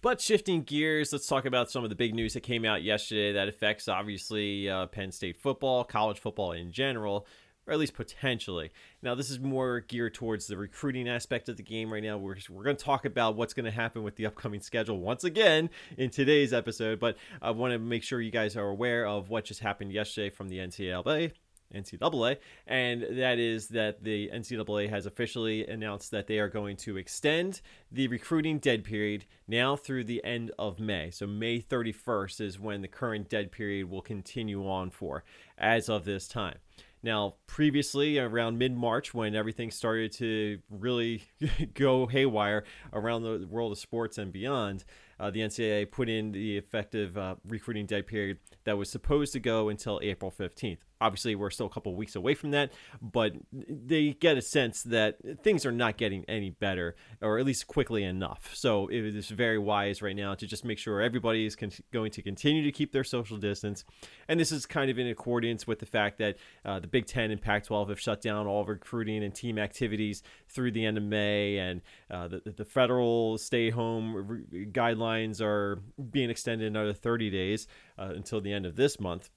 But 0.00 0.20
shifting 0.20 0.62
gears, 0.62 1.12
let's 1.12 1.26
talk 1.26 1.44
about 1.44 1.70
some 1.70 1.82
of 1.82 1.90
the 1.90 1.96
big 1.96 2.14
news 2.14 2.34
that 2.34 2.42
came 2.42 2.64
out 2.64 2.82
yesterday 2.82 3.32
that 3.32 3.48
affects 3.48 3.88
obviously 3.88 4.68
uh, 4.68 4.86
Penn 4.86 5.10
State 5.10 5.36
football, 5.36 5.82
college 5.82 6.20
football 6.20 6.52
in 6.52 6.70
general, 6.70 7.26
or 7.66 7.72
at 7.72 7.80
least 7.80 7.94
potentially. 7.94 8.70
Now, 9.02 9.16
this 9.16 9.28
is 9.28 9.40
more 9.40 9.80
geared 9.80 10.14
towards 10.14 10.46
the 10.46 10.56
recruiting 10.56 11.08
aspect 11.08 11.48
of 11.48 11.56
the 11.56 11.64
game 11.64 11.92
right 11.92 12.02
now. 12.02 12.16
We're, 12.16 12.36
we're 12.48 12.62
going 12.62 12.76
to 12.76 12.84
talk 12.84 13.06
about 13.06 13.34
what's 13.34 13.54
going 13.54 13.64
to 13.64 13.72
happen 13.72 14.04
with 14.04 14.14
the 14.14 14.26
upcoming 14.26 14.60
schedule 14.60 15.00
once 15.00 15.24
again 15.24 15.68
in 15.96 16.10
today's 16.10 16.52
episode, 16.52 17.00
but 17.00 17.16
I 17.42 17.50
want 17.50 17.72
to 17.72 17.80
make 17.80 18.04
sure 18.04 18.20
you 18.20 18.30
guys 18.30 18.56
are 18.56 18.68
aware 18.68 19.04
of 19.04 19.30
what 19.30 19.46
just 19.46 19.60
happened 19.60 19.92
yesterday 19.92 20.30
from 20.30 20.48
the 20.48 20.58
NCAA. 20.58 21.32
NCAA, 21.74 22.38
and 22.66 23.02
that 23.18 23.38
is 23.38 23.68
that 23.68 24.02
the 24.02 24.30
NCAA 24.32 24.88
has 24.90 25.06
officially 25.06 25.66
announced 25.66 26.10
that 26.10 26.26
they 26.26 26.38
are 26.38 26.48
going 26.48 26.76
to 26.78 26.96
extend 26.96 27.60
the 27.92 28.08
recruiting 28.08 28.58
dead 28.58 28.84
period 28.84 29.24
now 29.46 29.76
through 29.76 30.04
the 30.04 30.22
end 30.24 30.50
of 30.58 30.78
May. 30.80 31.10
So, 31.10 31.26
May 31.26 31.60
31st 31.60 32.40
is 32.40 32.58
when 32.58 32.82
the 32.82 32.88
current 32.88 33.28
dead 33.28 33.52
period 33.52 33.90
will 33.90 34.02
continue 34.02 34.68
on 34.68 34.90
for 34.90 35.24
as 35.58 35.88
of 35.88 36.04
this 36.04 36.26
time. 36.28 36.58
Now, 37.02 37.34
previously, 37.46 38.18
around 38.18 38.58
mid 38.58 38.76
March, 38.76 39.14
when 39.14 39.36
everything 39.36 39.70
started 39.70 40.10
to 40.12 40.58
really 40.68 41.22
go 41.74 42.06
haywire 42.06 42.64
around 42.92 43.22
the 43.22 43.46
world 43.48 43.72
of 43.72 43.78
sports 43.78 44.18
and 44.18 44.32
beyond, 44.32 44.84
uh, 45.20 45.30
the 45.30 45.40
NCAA 45.40 45.90
put 45.90 46.08
in 46.08 46.32
the 46.32 46.56
effective 46.56 47.16
uh, 47.16 47.36
recruiting 47.46 47.86
dead 47.86 48.06
period 48.06 48.38
that 48.64 48.76
was 48.76 48.90
supposed 48.90 49.32
to 49.34 49.40
go 49.40 49.68
until 49.68 50.00
April 50.02 50.32
15th. 50.36 50.78
Obviously, 51.00 51.34
we're 51.34 51.50
still 51.50 51.66
a 51.66 51.70
couple 51.70 51.94
weeks 51.94 52.16
away 52.16 52.34
from 52.34 52.50
that, 52.50 52.72
but 53.00 53.34
they 53.52 54.12
get 54.14 54.36
a 54.36 54.42
sense 54.42 54.82
that 54.82 55.16
things 55.42 55.64
are 55.64 55.72
not 55.72 55.96
getting 55.96 56.24
any 56.26 56.50
better, 56.50 56.96
or 57.20 57.38
at 57.38 57.44
least 57.44 57.66
quickly 57.66 58.02
enough. 58.02 58.50
So 58.54 58.88
it 58.88 59.04
is 59.04 59.28
very 59.28 59.58
wise 59.58 60.02
right 60.02 60.16
now 60.16 60.34
to 60.34 60.46
just 60.46 60.64
make 60.64 60.78
sure 60.78 61.00
everybody 61.00 61.46
is 61.46 61.54
con- 61.54 61.70
going 61.92 62.10
to 62.12 62.22
continue 62.22 62.64
to 62.64 62.72
keep 62.72 62.92
their 62.92 63.04
social 63.04 63.36
distance. 63.36 63.84
And 64.28 64.40
this 64.40 64.50
is 64.50 64.66
kind 64.66 64.90
of 64.90 64.98
in 64.98 65.06
accordance 65.06 65.66
with 65.66 65.78
the 65.78 65.86
fact 65.86 66.18
that 66.18 66.36
uh, 66.64 66.80
the 66.80 66.88
Big 66.88 67.06
Ten 67.06 67.30
and 67.30 67.40
Pac 67.40 67.64
12 67.64 67.90
have 67.90 68.00
shut 68.00 68.20
down 68.20 68.46
all 68.46 68.64
recruiting 68.64 69.22
and 69.22 69.34
team 69.34 69.58
activities 69.58 70.22
through 70.48 70.72
the 70.72 70.84
end 70.84 70.96
of 70.96 71.04
May, 71.04 71.58
and 71.58 71.80
uh, 72.10 72.28
the, 72.28 72.54
the 72.56 72.64
federal 72.64 73.38
stay 73.38 73.70
home 73.70 74.44
re- 74.50 74.66
guidelines 74.66 75.40
are 75.40 75.80
being 76.10 76.30
extended 76.30 76.66
another 76.66 76.92
30 76.92 77.30
days 77.30 77.66
uh, 77.98 78.12
until 78.14 78.40
the 78.40 78.52
end 78.52 78.66
of 78.66 78.76
this 78.76 78.98
month 78.98 79.30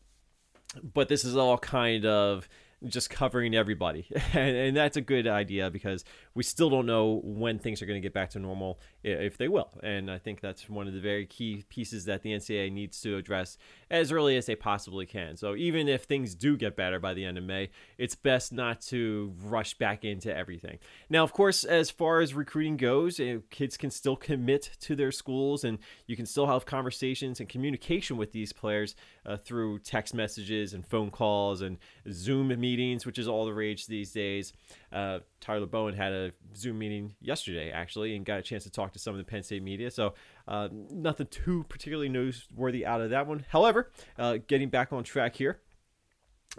but 0.81 1.09
this 1.09 1.23
is 1.23 1.35
all 1.35 1.57
kind 1.57 2.05
of 2.05 2.47
just 2.85 3.09
covering 3.09 3.55
everybody. 3.55 4.07
And, 4.33 4.55
and, 4.55 4.77
that's 4.77 4.97
a 4.97 5.01
good 5.01 5.27
idea 5.27 5.69
because 5.69 6.05
we 6.33 6.43
still 6.43 6.69
don't 6.69 6.85
know 6.85 7.21
when 7.23 7.59
things 7.59 7.81
are 7.81 7.85
going 7.85 8.01
to 8.01 8.05
get 8.05 8.13
back 8.13 8.29
to 8.31 8.39
normal, 8.39 8.79
if 9.03 9.37
they 9.37 9.47
will. 9.47 9.69
And 9.81 10.11
I 10.11 10.17
think 10.17 10.41
that's 10.41 10.69
one 10.69 10.87
of 10.87 10.93
the 10.93 10.99
very 10.99 11.25
key 11.25 11.63
pieces 11.69 12.05
that 12.05 12.21
the 12.21 12.31
NCAA 12.31 12.71
needs 12.71 13.01
to 13.01 13.17
address 13.17 13.57
as 13.89 14.11
early 14.11 14.37
as 14.37 14.45
they 14.45 14.55
possibly 14.55 15.05
can. 15.05 15.35
So 15.37 15.55
even 15.55 15.87
if 15.87 16.03
things 16.03 16.35
do 16.35 16.55
get 16.55 16.75
better 16.75 16.99
by 16.99 17.13
the 17.13 17.25
end 17.25 17.37
of 17.37 17.43
May, 17.43 17.69
it's 17.97 18.15
best 18.15 18.53
not 18.53 18.81
to 18.81 19.33
rush 19.43 19.73
back 19.75 20.05
into 20.05 20.35
everything. 20.35 20.79
Now, 21.09 21.23
of 21.23 21.33
course, 21.33 21.63
as 21.63 21.89
far 21.89 22.21
as 22.21 22.33
recruiting 22.33 22.77
goes, 22.77 23.19
eh, 23.19 23.37
kids 23.49 23.77
can 23.77 23.91
still 23.91 24.15
commit 24.15 24.69
to 24.81 24.95
their 24.95 25.11
schools 25.11 25.63
and 25.63 25.79
you 26.05 26.15
can 26.15 26.25
still 26.25 26.47
have 26.47 26.65
conversations 26.65 27.39
and 27.39 27.49
communication 27.49 28.17
with 28.17 28.31
these 28.31 28.53
players 28.53 28.95
uh, 29.25 29.37
through 29.37 29.79
text 29.79 30.13
messages 30.13 30.73
and 30.73 30.85
phone 30.85 31.11
calls 31.11 31.61
and 31.61 31.77
Zoom 32.11 32.47
meetings, 32.59 33.05
which 33.05 33.19
is 33.19 33.27
all 33.27 33.45
the 33.45 33.53
rage 33.53 33.87
these 33.87 34.11
days. 34.11 34.53
Uh, 34.91 35.19
Tyler 35.39 35.65
Bowen 35.65 35.95
had 35.95 36.11
a 36.11 36.31
Zoom 36.55 36.79
meeting 36.79 37.15
yesterday, 37.21 37.71
actually, 37.71 38.15
and 38.15 38.25
got 38.25 38.39
a 38.39 38.41
chance 38.41 38.63
to 38.63 38.69
talk 38.69 38.93
to 38.93 38.99
some 38.99 39.13
of 39.13 39.17
the 39.17 39.23
Penn 39.23 39.43
State 39.43 39.63
media. 39.63 39.89
So, 39.91 40.13
uh, 40.47 40.69
nothing 40.71 41.27
too 41.27 41.65
particularly 41.69 42.09
newsworthy 42.09 42.83
out 42.83 43.01
of 43.01 43.09
that 43.11 43.27
one. 43.27 43.45
However, 43.49 43.91
uh, 44.17 44.39
getting 44.47 44.69
back 44.69 44.91
on 44.93 45.03
track 45.03 45.35
here. 45.35 45.59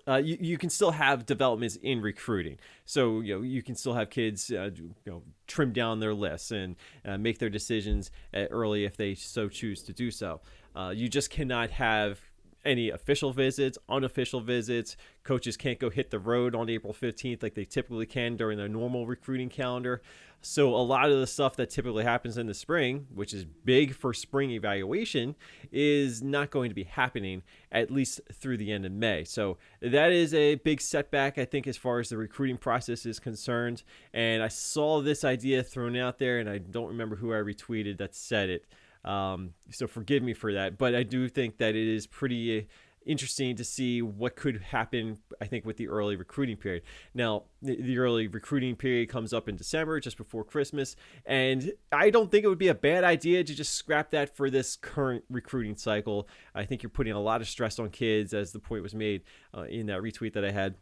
Uh, 0.08 0.16
you, 0.16 0.38
you 0.40 0.56
can 0.56 0.70
still 0.70 0.92
have 0.92 1.26
developments 1.26 1.76
in 1.76 2.00
recruiting. 2.00 2.58
So 2.86 3.20
you 3.20 3.36
know 3.36 3.42
you 3.42 3.62
can 3.62 3.74
still 3.74 3.92
have 3.92 4.08
kids 4.08 4.50
uh, 4.50 4.70
you 4.74 4.94
know 5.04 5.22
trim 5.46 5.72
down 5.72 6.00
their 6.00 6.14
lists 6.14 6.50
and 6.50 6.76
uh, 7.04 7.18
make 7.18 7.38
their 7.38 7.50
decisions 7.50 8.10
uh, 8.32 8.46
early 8.50 8.86
if 8.86 8.96
they 8.96 9.14
so 9.14 9.50
choose 9.50 9.82
to 9.82 9.92
do 9.92 10.10
so. 10.10 10.40
Uh, 10.74 10.92
you 10.96 11.10
just 11.10 11.28
cannot 11.28 11.70
have 11.70 12.20
any 12.64 12.90
official 12.90 13.32
visits, 13.32 13.78
unofficial 13.88 14.40
visits. 14.40 14.96
Coaches 15.24 15.56
can't 15.56 15.78
go 15.78 15.90
hit 15.90 16.10
the 16.10 16.18
road 16.18 16.54
on 16.54 16.68
April 16.68 16.92
15th 16.92 17.42
like 17.42 17.54
they 17.54 17.64
typically 17.64 18.06
can 18.06 18.36
during 18.36 18.58
their 18.58 18.68
normal 18.68 19.06
recruiting 19.06 19.48
calendar. 19.48 20.02
So, 20.44 20.74
a 20.74 20.82
lot 20.82 21.08
of 21.08 21.20
the 21.20 21.26
stuff 21.28 21.54
that 21.56 21.70
typically 21.70 22.02
happens 22.02 22.36
in 22.36 22.48
the 22.48 22.54
spring, 22.54 23.06
which 23.14 23.32
is 23.32 23.44
big 23.44 23.94
for 23.94 24.12
spring 24.12 24.50
evaluation, 24.50 25.36
is 25.70 26.20
not 26.20 26.50
going 26.50 26.68
to 26.68 26.74
be 26.74 26.82
happening 26.82 27.44
at 27.70 27.92
least 27.92 28.20
through 28.32 28.56
the 28.56 28.72
end 28.72 28.84
of 28.84 28.90
May. 28.90 29.22
So, 29.22 29.58
that 29.80 30.10
is 30.10 30.34
a 30.34 30.56
big 30.56 30.80
setback, 30.80 31.38
I 31.38 31.44
think, 31.44 31.68
as 31.68 31.76
far 31.76 32.00
as 32.00 32.08
the 32.08 32.16
recruiting 32.16 32.56
process 32.56 33.06
is 33.06 33.20
concerned. 33.20 33.84
And 34.12 34.42
I 34.42 34.48
saw 34.48 35.00
this 35.00 35.22
idea 35.22 35.62
thrown 35.62 35.96
out 35.96 36.18
there, 36.18 36.40
and 36.40 36.50
I 36.50 36.58
don't 36.58 36.88
remember 36.88 37.14
who 37.14 37.32
I 37.32 37.36
retweeted 37.36 37.98
that 37.98 38.16
said 38.16 38.50
it. 38.50 38.64
Um, 39.04 39.50
so 39.70 39.86
forgive 39.86 40.22
me 40.22 40.34
for 40.34 40.52
that, 40.52 40.78
but 40.78 40.94
I 40.94 41.02
do 41.02 41.28
think 41.28 41.58
that 41.58 41.74
it 41.74 41.88
is 41.88 42.06
pretty 42.06 42.60
uh, 42.60 42.62
interesting 43.04 43.56
to 43.56 43.64
see 43.64 44.00
what 44.00 44.36
could 44.36 44.62
happen. 44.62 45.18
I 45.40 45.46
think 45.46 45.64
with 45.64 45.76
the 45.76 45.88
early 45.88 46.14
recruiting 46.16 46.56
period. 46.56 46.82
Now, 47.14 47.44
the, 47.60 47.98
early 47.98 48.28
recruiting 48.28 48.76
period 48.76 49.08
comes 49.08 49.32
up 49.32 49.48
in 49.48 49.56
December, 49.56 49.98
just 50.00 50.16
before 50.16 50.44
Christmas, 50.44 50.94
and 51.26 51.72
I 51.90 52.10
don't 52.10 52.30
think 52.30 52.44
it 52.44 52.48
would 52.48 52.58
be 52.58 52.68
a 52.68 52.74
bad 52.74 53.04
idea 53.04 53.42
to 53.42 53.54
just 53.54 53.74
scrap 53.74 54.10
that 54.12 54.36
for 54.36 54.50
this 54.50 54.76
current 54.76 55.24
recruiting 55.28 55.76
cycle. 55.76 56.28
I 56.54 56.64
think 56.64 56.82
you're 56.82 56.90
putting 56.90 57.12
a 57.12 57.20
lot 57.20 57.40
of 57.40 57.48
stress 57.48 57.78
on 57.78 57.90
kids, 57.90 58.32
as 58.32 58.52
the 58.52 58.60
point 58.60 58.82
was 58.82 58.94
made 58.94 59.22
uh, 59.56 59.62
in 59.62 59.86
that 59.86 60.00
retweet 60.00 60.34
that 60.34 60.44
I 60.44 60.52
had 60.52 60.76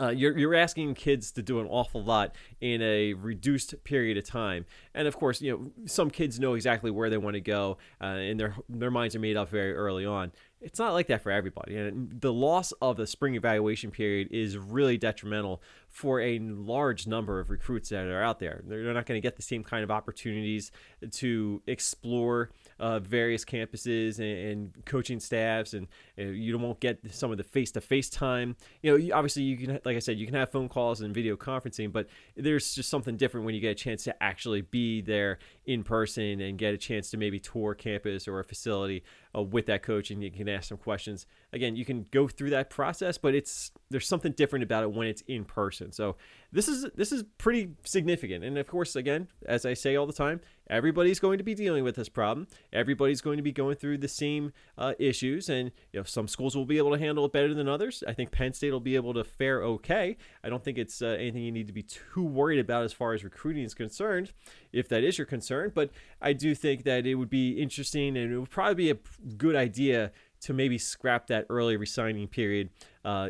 uh, 0.00 0.08
you're, 0.08 0.36
you're 0.36 0.54
asking 0.54 0.94
kids 0.94 1.32
to 1.32 1.42
do 1.42 1.60
an 1.60 1.66
awful 1.66 2.02
lot 2.02 2.34
in 2.60 2.82
a 2.82 3.14
reduced 3.14 3.82
period 3.84 4.16
of 4.16 4.24
time. 4.24 4.66
And 4.94 5.08
of 5.08 5.16
course, 5.16 5.40
you 5.40 5.52
know, 5.52 5.86
some 5.86 6.10
kids 6.10 6.38
know 6.38 6.54
exactly 6.54 6.90
where 6.90 7.10
they 7.10 7.18
want 7.18 7.34
to 7.34 7.40
go, 7.40 7.78
uh, 8.00 8.04
and 8.06 8.38
their, 8.38 8.54
their 8.68 8.90
minds 8.90 9.14
are 9.14 9.20
made 9.20 9.36
up 9.36 9.48
very 9.48 9.74
early 9.74 10.04
on. 10.04 10.32
It's 10.60 10.78
not 10.78 10.92
like 10.92 11.06
that 11.06 11.22
for 11.22 11.32
everybody. 11.32 11.76
And 11.76 12.20
the 12.20 12.32
loss 12.32 12.72
of 12.82 12.98
the 12.98 13.06
spring 13.06 13.34
evaluation 13.34 13.90
period 13.90 14.28
is 14.30 14.58
really 14.58 14.98
detrimental 14.98 15.62
for 15.88 16.20
a 16.20 16.38
large 16.38 17.06
number 17.06 17.40
of 17.40 17.48
recruits 17.48 17.88
that 17.88 18.06
are 18.06 18.22
out 18.22 18.40
there. 18.40 18.62
They're 18.66 18.92
not 18.92 19.06
going 19.06 19.16
to 19.16 19.26
get 19.26 19.36
the 19.36 19.42
same 19.42 19.64
kind 19.64 19.82
of 19.82 19.90
opportunities 19.90 20.70
to 21.12 21.62
explore 21.66 22.50
uh, 22.80 22.98
various 22.98 23.44
campuses 23.44 24.18
and, 24.18 24.50
and, 24.74 24.86
coaching 24.86 25.20
staffs, 25.20 25.74
and, 25.74 25.86
you 26.16 26.58
won't 26.58 26.80
get 26.80 26.98
some 27.12 27.30
of 27.30 27.38
the 27.38 27.44
face-to-face 27.44 28.10
time. 28.10 28.56
You 28.82 28.98
know, 28.98 29.14
obviously 29.14 29.42
you 29.42 29.56
can, 29.56 29.80
like 29.84 29.96
I 29.96 30.00
said, 30.00 30.18
you 30.18 30.26
can 30.26 30.34
have 30.34 30.50
phone 30.50 30.68
calls 30.68 31.00
and 31.00 31.14
video 31.14 31.36
conferencing, 31.36 31.92
but 31.92 32.08
there's 32.36 32.74
just 32.74 32.90
something 32.90 33.16
different 33.16 33.46
when 33.46 33.54
you 33.54 33.60
get 33.60 33.70
a 33.70 33.74
chance 33.74 34.04
to 34.04 34.22
actually 34.22 34.62
be 34.62 35.00
there 35.00 35.38
in 35.66 35.82
person 35.82 36.40
and 36.40 36.58
get 36.58 36.74
a 36.74 36.78
chance 36.78 37.10
to 37.10 37.16
maybe 37.16 37.38
tour 37.38 37.74
campus 37.74 38.26
or 38.26 38.40
a 38.40 38.44
facility 38.44 39.02
uh, 39.34 39.42
with 39.42 39.66
that 39.66 39.82
coach, 39.82 40.10
and 40.10 40.22
you 40.22 40.30
can 40.30 40.48
ask 40.48 40.68
some 40.68 40.78
questions. 40.78 41.26
Again, 41.52 41.76
you 41.76 41.84
can 41.84 42.06
go 42.10 42.28
through 42.28 42.50
that 42.50 42.70
process, 42.70 43.18
but 43.18 43.34
it's 43.34 43.70
there's 43.90 44.06
something 44.06 44.32
different 44.32 44.62
about 44.62 44.82
it 44.82 44.92
when 44.92 45.06
it's 45.06 45.22
in 45.22 45.44
person. 45.44 45.92
So 45.92 46.16
this 46.52 46.68
is 46.68 46.86
this 46.94 47.12
is 47.12 47.24
pretty 47.38 47.70
significant, 47.84 48.44
and 48.44 48.58
of 48.58 48.66
course, 48.66 48.96
again, 48.96 49.28
as 49.46 49.64
I 49.64 49.74
say 49.74 49.96
all 49.96 50.06
the 50.06 50.12
time, 50.12 50.40
everybody's 50.68 51.18
going 51.18 51.38
to 51.38 51.44
be 51.44 51.54
dealing 51.54 51.84
with 51.84 51.96
this 51.96 52.08
problem. 52.08 52.46
Everybody's 52.72 53.20
going 53.20 53.36
to 53.36 53.42
be 53.42 53.52
going 53.52 53.76
through 53.76 53.98
the 53.98 54.08
same 54.08 54.52
uh, 54.78 54.94
issues, 54.98 55.48
and 55.48 55.70
you 55.92 56.00
know 56.00 56.04
some 56.04 56.28
schools 56.28 56.56
will 56.56 56.66
be 56.66 56.78
able 56.78 56.92
to 56.92 56.98
handle 56.98 57.24
it 57.24 57.32
better 57.32 57.54
than 57.54 57.68
others. 57.68 58.02
I 58.06 58.12
think 58.12 58.30
Penn 58.30 58.52
State 58.52 58.72
will 58.72 58.80
be 58.80 58.96
able 58.96 59.14
to 59.14 59.24
fare 59.24 59.62
okay. 59.62 60.16
I 60.42 60.48
don't 60.48 60.64
think 60.64 60.78
it's 60.78 61.02
uh, 61.02 61.06
anything 61.06 61.42
you 61.42 61.52
need 61.52 61.66
to 61.66 61.72
be 61.72 61.82
too 61.82 62.24
worried 62.24 62.58
about 62.58 62.84
as 62.84 62.92
far 62.92 63.12
as 63.12 63.24
recruiting 63.24 63.64
is 63.64 63.74
concerned, 63.74 64.32
if 64.72 64.88
that 64.88 65.04
is 65.04 65.18
your 65.18 65.26
concern. 65.26 65.72
But 65.74 65.90
I 66.20 66.32
do 66.32 66.54
think 66.54 66.84
that 66.84 67.06
it 67.06 67.16
would 67.16 67.30
be 67.30 67.60
interesting, 67.60 68.16
and 68.16 68.32
it 68.32 68.38
would 68.38 68.50
probably 68.50 68.74
be 68.74 68.90
a 68.90 68.96
good 69.36 69.56
idea 69.56 70.12
to 70.40 70.54
maybe 70.54 70.78
scrap 70.78 71.26
that 71.26 71.46
early 71.50 71.76
resigning 71.76 72.26
period 72.26 72.70
uh, 73.04 73.28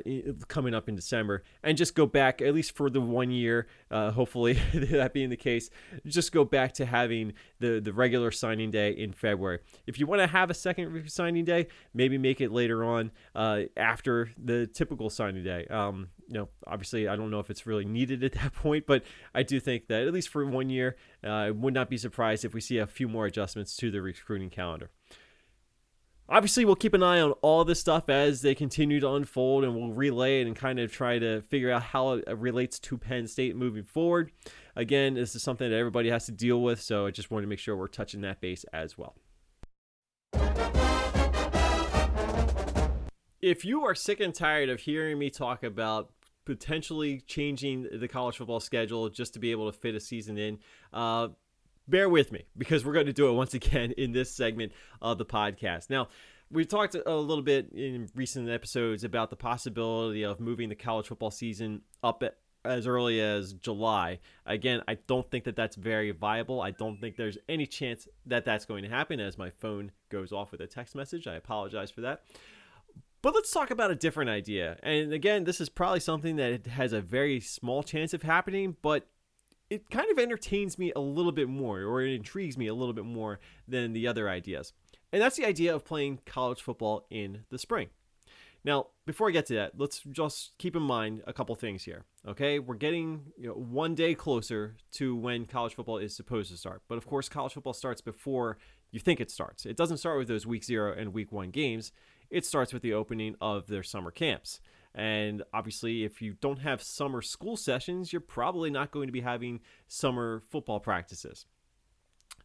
coming 0.49 0.75
up 0.75 0.89
in 0.89 0.95
December 0.95 1.43
and 1.63 1.77
just 1.77 1.95
go 1.95 2.07
back, 2.07 2.41
at 2.41 2.55
least 2.55 2.77
for 2.77 2.89
the 2.89 3.01
one 3.01 3.31
year, 3.31 3.67
uh, 3.91 4.11
hopefully 4.11 4.53
that 4.75 5.13
being 5.13 5.31
the 5.31 5.37
case, 5.37 5.71
just 6.07 6.33
go 6.33 6.45
back 6.45 6.73
to 6.73 6.87
having 6.87 7.33
the, 7.59 7.81
the 7.81 7.93
regular 7.93 8.31
signing 8.31 8.71
day 8.71 8.93
in 8.93 9.13
February. 9.13 9.59
If 9.87 9.99
you 9.99 10.07
want 10.07 10.21
to 10.21 10.27
have 10.27 10.51
a 10.51 10.55
second 10.55 11.11
signing 11.11 11.45
day, 11.45 11.67
maybe 11.95 12.17
make 12.19 12.41
it 12.41 12.53
later 12.53 12.85
on 12.85 13.11
uh, 13.35 13.63
after 13.77 14.31
the 14.43 14.67
typical 14.67 15.11
signing 15.11 15.45
day. 15.45 15.67
Um, 15.67 16.09
you 16.29 16.35
know, 16.35 16.49
obviously, 16.67 17.09
I 17.09 17.17
don't 17.17 17.31
know 17.31 17.41
if 17.41 17.51
it's 17.51 17.67
really 17.67 17.85
needed 17.85 18.23
at 18.23 18.33
that 18.41 18.55
point, 18.55 18.87
but 18.87 19.03
I 19.35 19.43
do 19.43 19.59
think 19.59 19.89
that 19.89 20.07
at 20.07 20.13
least 20.13 20.29
for 20.29 20.47
one 20.47 20.71
year, 20.71 20.97
uh, 21.25 21.29
I 21.29 21.51
would 21.51 21.75
not 21.75 21.91
be 21.91 21.97
surprised 21.97 22.45
if 22.45 22.55
we 22.55 22.61
see 22.61 22.79
a 22.79 22.87
few 22.87 23.09
more 23.09 23.27
adjustments 23.27 23.77
to 23.77 23.91
the 23.91 24.01
recruiting 24.01 24.51
calendar. 24.51 24.91
Obviously, 26.33 26.65
we'll 26.65 26.77
keep 26.77 26.95
an 26.95 27.03
eye 27.03 27.21
on 27.21 27.33
all 27.43 27.65
this 27.65 27.81
stuff 27.81 28.09
as 28.09 28.41
they 28.41 28.55
continue 28.55 29.01
to 29.01 29.11
unfold, 29.11 29.65
and 29.65 29.75
we'll 29.75 29.91
relay 29.91 30.41
it 30.41 30.47
and 30.47 30.55
kind 30.55 30.79
of 30.79 30.93
try 30.93 31.19
to 31.19 31.43
figure 31.43 31.73
out 31.73 31.83
how 31.83 32.13
it 32.13 32.39
relates 32.39 32.79
to 32.79 32.97
Penn 32.97 33.27
State 33.27 33.57
moving 33.57 33.83
forward. 33.83 34.31
Again, 34.77 35.15
this 35.15 35.35
is 35.35 35.43
something 35.43 35.69
that 35.69 35.77
everybody 35.77 36.09
has 36.09 36.27
to 36.27 36.33
deal 36.33 36.63
with, 36.63 36.81
so 36.81 37.07
I 37.07 37.11
just 37.11 37.33
want 37.33 37.43
to 37.43 37.49
make 37.49 37.59
sure 37.59 37.75
we're 37.75 37.89
touching 37.89 38.21
that 38.21 38.41
base 38.41 38.65
as 38.73 38.97
well. 38.97 39.17
If 43.41 43.65
you 43.65 43.83
are 43.83 43.97
sick 43.97 44.21
and 44.21 44.33
tired 44.33 44.69
of 44.69 44.79
hearing 44.79 45.19
me 45.19 45.31
talk 45.31 45.65
about 45.65 46.13
potentially 46.45 47.23
changing 47.27 47.89
the 47.93 48.07
college 48.07 48.37
football 48.37 48.61
schedule 48.61 49.09
just 49.09 49.35
to 49.35 49.41
be 49.41 49.51
able 49.51 49.71
to 49.71 49.77
fit 49.77 49.97
a 49.97 50.01
season 50.01 50.39
in, 50.39 50.61
uh, 50.93 51.29
bear 51.91 52.09
with 52.09 52.33
me 52.33 52.45
because 52.57 52.85
we're 52.85 52.93
going 52.93 53.07
to 53.07 53.13
do 53.13 53.29
it 53.29 53.33
once 53.33 53.55
again 53.55 53.93
in 53.99 54.13
this 54.13 54.31
segment 54.31 54.73
of 55.03 55.19
the 55.19 55.27
podcast. 55.27 55.91
Now, 55.91 56.09
we 56.51 56.65
talked 56.65 56.95
a 56.95 57.15
little 57.15 57.45
bit 57.45 57.71
in 57.73 58.09
recent 58.15 58.49
episodes 58.49 59.05
about 59.05 59.31
the 59.31 59.37
possibility 59.37 60.25
of 60.25 60.41
moving 60.41 60.69
the 60.69 60.75
college 60.75 61.07
football 61.07 61.31
season 61.31 61.83
up 62.03 62.25
as 62.65 62.87
early 62.87 63.21
as 63.21 63.53
July. 63.55 64.19
Again, 64.47 64.83
I 64.89 64.95
don't 65.07 65.31
think 65.31 65.45
that 65.45 65.57
that's 65.57 65.77
very 65.77 66.11
viable. 66.11 66.61
I 66.61 66.73
don't 66.73 67.01
think 67.01 67.17
there's 67.17 67.39
any 67.49 67.67
chance 67.67 68.09
that 68.27 68.45
that's 68.45 68.65
going 68.65 68.83
to 68.83 68.89
happen 68.89 69.21
as 69.21 69.39
my 69.39 69.51
phone 69.51 69.93
goes 70.11 70.33
off 70.33 70.51
with 70.53 70.61
a 70.61 70.67
text 70.67 70.95
message. 70.95 71.27
I 71.27 71.35
apologize 71.35 71.91
for 71.91 72.01
that. 72.03 72.23
But 73.23 73.35
let's 73.35 73.51
talk 73.51 73.71
about 73.71 73.91
a 73.91 73.95
different 73.95 74.31
idea. 74.31 74.79
And 74.83 75.13
again, 75.13 75.45
this 75.45 75.61
is 75.61 75.69
probably 75.69 76.01
something 76.01 76.37
that 76.37 76.67
has 76.67 76.93
a 76.93 77.01
very 77.01 77.39
small 77.39 77.83
chance 77.83 78.15
of 78.15 78.23
happening, 78.23 78.77
but 78.83 79.07
it 79.71 79.89
kind 79.89 80.11
of 80.11 80.19
entertains 80.19 80.79
me 80.79 80.93
a 80.95 81.01
little 81.01 81.33
bit 81.33 81.49
more 81.49 81.81
or 81.83 82.03
it 82.03 82.13
intrigues 82.13 82.59
me 82.59 82.67
a 82.67 82.75
little 82.75 82.93
bit 82.93 83.05
more 83.05 83.39
than 83.67 83.93
the 83.93 84.07
other 84.07 84.29
ideas. 84.29 84.73
And 85.13 85.23
that's 85.23 85.37
the 85.37 85.47
idea 85.47 85.75
of 85.75 85.85
playing 85.85 86.21
college 86.27 86.61
football 86.61 87.07
in 87.09 87.45
the 87.51 87.59
spring. 87.59 87.89
Now, 88.63 88.89
before 89.07 89.29
I 89.29 89.31
get 89.31 89.47
to 89.47 89.55
that, 89.55 89.79
let's 89.79 90.01
just 90.11 90.53
keep 90.59 90.77
in 90.77 90.83
mind 90.83 91.23
a 91.27 91.33
couple 91.33 91.55
things 91.55 91.85
here. 91.85 92.05
Okay, 92.29 92.59
we're 92.59 92.75
getting 92.75 93.33
you 93.39 93.49
know, 93.49 93.55
one 93.55 93.95
day 93.95 94.15
closer 94.15 94.77
to 94.93 95.17
when 95.17 95.47
college 95.47 95.75
football 95.75 95.97
is 95.97 96.15
supposed 96.15 96.51
to 96.51 96.59
start. 96.59 96.83
But 96.87 96.99
of 96.99 97.07
course, 97.07 97.29
college 97.29 97.55
football 97.55 97.73
starts 97.73 98.03
before 98.03 98.59
you 98.91 99.01
think 99.01 99.21
it 99.21 99.31
starts. 99.31 99.65
It 99.65 99.77
doesn't 99.77 99.99
start 99.99 100.19
with 100.19 100.29
those 100.29 100.47
week 100.47 100.65
zero 100.65 100.93
and 100.93 101.15
week 101.15 101.33
one 101.33 101.51
games, 101.51 101.93
it 102.29 102.45
starts 102.45 102.73
with 102.73 102.83
the 102.83 102.93
opening 102.93 103.35
of 103.41 103.67
their 103.67 103.83
summer 103.83 104.11
camps. 104.11 104.61
And 104.95 105.43
obviously, 105.53 106.05
if 106.05 106.21
you 106.21 106.35
don't 106.41 106.59
have 106.59 106.83
summer 106.83 107.23
school 107.23 107.57
sessions, 107.57 108.13
you're 108.13 108.21
probably 108.21 108.71
not 108.71 108.91
going 108.91 109.07
to 109.07 109.13
be 109.13 109.21
having 109.21 109.61
summer 109.87 110.43
football 110.51 110.81
practices. 110.81 111.47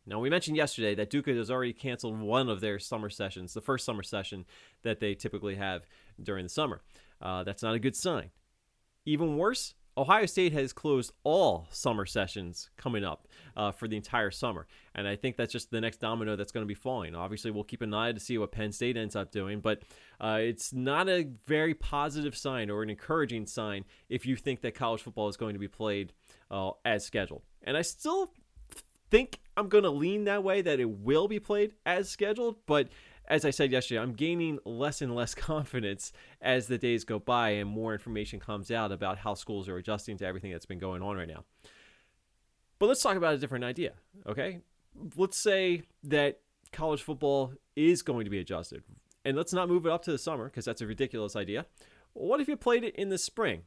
Now, 0.06 0.20
we 0.20 0.30
mentioned 0.30 0.56
yesterday 0.56 0.94
that 0.96 1.10
Duke 1.10 1.28
has 1.28 1.50
already 1.50 1.74
canceled 1.74 2.20
one 2.20 2.48
of 2.48 2.62
their 2.62 2.78
summer 2.78 3.10
sessions, 3.10 3.54
the 3.54 3.62
first 3.62 3.86
summer 3.86 4.04
session 4.04 4.46
that 4.84 5.00
they 5.00 5.16
typically 5.16 5.56
have 5.56 5.88
during 6.22 6.44
the 6.46 6.50
summer. 6.50 6.82
Uh, 7.20 7.44
that's 7.44 7.64
not 7.64 7.74
a 7.74 7.80
good 7.80 7.96
sign. 7.96 8.30
Even 9.06 9.38
worse, 9.38 9.74
Ohio 9.98 10.26
State 10.26 10.52
has 10.52 10.74
closed 10.74 11.14
all 11.24 11.68
summer 11.72 12.06
sessions 12.06 12.70
coming 12.76 13.06
up 13.06 13.28
uh, 13.56 13.72
for 13.72 13.88
the 13.88 13.96
entire 13.96 14.30
summer. 14.30 14.68
And 14.94 15.08
I 15.08 15.16
think 15.16 15.38
that's 15.38 15.54
just 15.54 15.72
the 15.72 15.80
next 15.80 16.02
domino 16.02 16.36
that's 16.36 16.52
going 16.52 16.64
to 16.64 16.68
be 16.68 16.74
falling. 16.74 17.16
Obviously, 17.16 17.52
we'll 17.52 17.64
keep 17.64 17.82
an 17.82 17.94
eye 17.94 18.12
to 18.12 18.20
see 18.20 18.38
what 18.38 18.52
Penn 18.52 18.74
State 18.74 18.98
ends 18.98 19.16
up 19.16 19.32
doing, 19.32 19.62
but 19.62 19.84
uh, 20.20 20.40
it's 20.42 20.74
not 20.74 21.08
a 21.08 21.30
very 21.48 21.74
positive 21.74 22.36
sign 22.36 22.70
or 22.70 22.84
an 22.84 22.90
encouraging 22.90 23.46
sign 23.46 23.86
if 24.10 24.26
you 24.26 24.36
think 24.36 24.62
that 24.62 24.76
college 24.76 25.02
football 25.02 25.30
is 25.30 25.38
going 25.38 25.54
to 25.54 25.60
be 25.60 25.68
played 25.68 26.12
uh, 26.52 26.72
as 26.84 27.06
scheduled. 27.06 27.44
And 27.64 27.78
I 27.78 27.82
still 27.82 28.34
think 29.10 29.40
I'm 29.56 29.70
going 29.70 29.86
to 29.86 29.90
lean 29.90 30.26
that 30.26 30.44
way 30.44 30.62
that 30.62 30.80
it 30.80 30.90
will 30.90 31.28
be 31.28 31.40
played 31.40 31.74
as 31.86 32.10
scheduled, 32.10 32.58
but 32.66 32.90
as 33.28 33.46
I 33.46 33.50
said 33.50 33.72
yesterday, 33.72 34.00
I'm 34.00 34.14
gaining 34.14 34.60
less 34.66 35.02
and 35.02 35.16
less 35.16 35.36
confidence 35.36 36.12
as 36.42 36.68
the 36.68 36.78
days 36.78 37.04
go 37.04 37.20
by 37.20 37.50
and 37.52 37.70
more 37.70 37.94
information 37.94 38.40
comes 38.40 38.72
out 38.72 38.92
about 38.92 39.20
how 39.20 39.34
schools 39.34 39.68
are 39.68 39.78
adjusting 39.78 40.18
to 40.18 40.26
everything 40.26 40.52
that's 40.52 40.66
been 40.66 40.80
going 40.80 41.02
on 41.02 41.18
right 41.18 41.28
now. 41.28 41.44
But 42.80 42.88
let's 42.88 43.02
talk 43.02 43.16
about 43.16 43.34
a 43.34 43.38
different 43.38 43.64
idea, 43.64 43.94
okay? 44.28 44.60
Let's 45.16 45.38
say 45.38 45.84
that 46.04 46.40
college 46.72 47.02
football 47.02 47.54
is 47.76 48.02
going 48.02 48.26
to 48.26 48.32
be 48.32 48.40
adjusted. 48.40 48.84
And 49.24 49.36
let's 49.36 49.54
not 49.54 49.70
move 49.70 49.86
it 49.86 49.92
up 49.92 50.04
to 50.04 50.12
the 50.12 50.18
summer 50.18 50.46
because 50.46 50.66
that's 50.66 50.82
a 50.82 50.88
ridiculous 50.88 51.36
idea. 51.36 51.66
What 52.14 52.40
if 52.42 52.48
you 52.48 52.58
played 52.58 52.84
it 52.84 52.96
in 52.96 53.10
the 53.10 53.18
spring? 53.18 53.64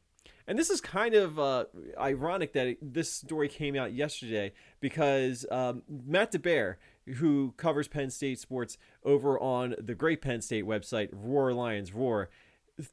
And 0.47 0.59
this 0.59 0.71
is 0.71 0.81
kind 0.81 1.15
of 1.15 1.39
uh, 1.39 1.67
ironic 1.99 2.55
that 2.55 2.67
it, 2.69 2.95
this 2.95 3.13
story 3.13 3.49
came 3.49 3.77
out 3.77 3.93
yesterday 3.93 4.53
because 4.81 5.45
um, 5.51 5.83
Matt 5.89 6.33
DeBear, 6.33 6.77
who 7.17 7.55
covers 7.57 7.89
Penn 7.89 8.11
State 8.11 8.39
sports 8.39 8.79
over 9.05 9.39
on 9.39 9.75
the 9.79 9.95
great 9.95 10.23
Penn 10.23 10.41
State 10.41 10.65
website, 10.65 11.09
Roar 11.13 11.53
Lions 11.53 11.93
Roar, 11.93 12.31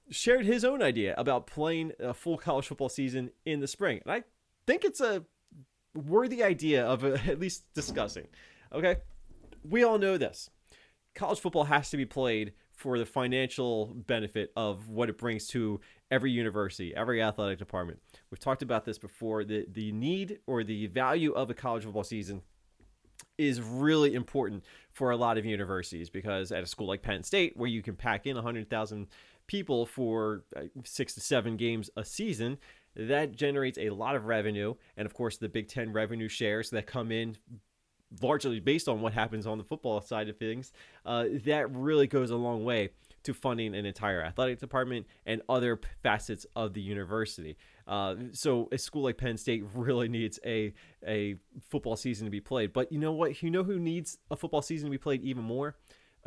shared 0.09 0.45
his 0.45 0.65
own 0.65 0.81
idea 0.81 1.13
about 1.17 1.47
playing 1.47 1.91
a 1.99 2.13
full 2.13 2.37
college 2.37 2.67
football 2.67 2.89
season 2.89 3.31
in 3.45 3.59
the 3.59 3.67
spring. 3.67 4.01
And 4.03 4.11
I 4.11 4.23
think 4.65 4.83
it's 4.83 5.01
a 5.01 5.25
worthy 5.93 6.43
idea 6.43 6.85
of 6.85 7.03
at 7.27 7.39
least 7.39 7.71
discussing. 7.73 8.27
Okay? 8.73 8.97
We 9.63 9.83
all 9.83 9.97
know 9.97 10.17
this. 10.17 10.49
College 11.13 11.39
football 11.39 11.65
has 11.65 11.89
to 11.91 11.97
be 11.97 12.05
played 12.05 12.53
for 12.73 12.99
the 12.99 13.05
financial 13.05 13.85
benefit 13.85 14.51
of 14.57 14.89
what 14.89 15.09
it 15.09 15.17
brings 15.17 15.47
to 15.47 15.79
every 16.11 16.29
university, 16.29 16.93
every 16.93 17.21
athletic 17.21 17.57
department. 17.57 17.99
We've 18.29 18.39
talked 18.39 18.61
about 18.61 18.83
this 18.83 18.97
before. 18.97 19.45
The 19.45 19.65
the 19.71 19.93
need 19.93 20.39
or 20.45 20.63
the 20.63 20.87
value 20.87 21.31
of 21.31 21.49
a 21.49 21.53
college 21.53 21.83
football 21.83 22.03
season 22.03 22.41
is 23.37 23.61
really 23.61 24.13
important 24.13 24.63
for 24.91 25.11
a 25.11 25.17
lot 25.17 25.37
of 25.37 25.45
universities 25.45 26.09
because 26.09 26.51
at 26.51 26.63
a 26.63 26.65
school 26.65 26.87
like 26.87 27.01
Penn 27.01 27.23
State, 27.23 27.55
where 27.57 27.69
you 27.69 27.81
can 27.81 27.95
pack 27.95 28.25
in 28.27 28.35
100,000 28.35 29.07
people 29.47 29.85
for 29.85 30.43
uh, 30.55 30.61
six 30.83 31.13
to 31.13 31.21
seven 31.21 31.57
games 31.57 31.89
a 31.97 32.05
season, 32.05 32.57
that 32.95 33.35
generates 33.35 33.77
a 33.77 33.89
lot 33.89 34.15
of 34.15 34.25
revenue. 34.25 34.73
And 34.97 35.05
of 35.05 35.13
course, 35.13 35.37
the 35.37 35.49
Big 35.49 35.67
Ten 35.67 35.91
revenue 35.91 36.29
shares 36.29 36.69
that 36.69 36.87
come 36.87 37.11
in 37.11 37.37
largely 38.21 38.59
based 38.59 38.87
on 38.87 39.01
what 39.01 39.13
happens 39.13 39.47
on 39.47 39.57
the 39.57 39.63
football 39.63 40.01
side 40.01 40.29
of 40.29 40.37
things, 40.37 40.71
uh, 41.05 41.25
that 41.45 41.69
really 41.71 42.07
goes 42.07 42.31
a 42.31 42.35
long 42.35 42.63
way 42.63 42.89
to 43.23 43.33
funding 43.33 43.75
an 43.75 43.85
entire 43.85 44.21
athletic 44.21 44.59
department 44.59 45.07
and 45.25 45.41
other 45.49 45.79
facets 46.03 46.45
of 46.55 46.73
the 46.73 46.81
university. 46.81 47.57
Uh, 47.87 48.15
so 48.31 48.67
a 48.71 48.77
school 48.77 49.03
like 49.03 49.17
Penn 49.17 49.37
State 49.37 49.63
really 49.73 50.07
needs 50.07 50.39
a 50.45 50.73
a 51.05 51.35
football 51.69 51.95
season 51.95 52.25
to 52.25 52.31
be 52.31 52.41
played. 52.41 52.73
But 52.73 52.91
you 52.91 52.99
know 52.99 53.11
what? 53.11 53.41
You 53.43 53.51
know 53.51 53.63
who 53.63 53.79
needs 53.79 54.17
a 54.31 54.35
football 54.35 54.61
season 54.61 54.87
to 54.87 54.91
be 54.91 54.97
played 54.97 55.21
even 55.23 55.43
more? 55.43 55.75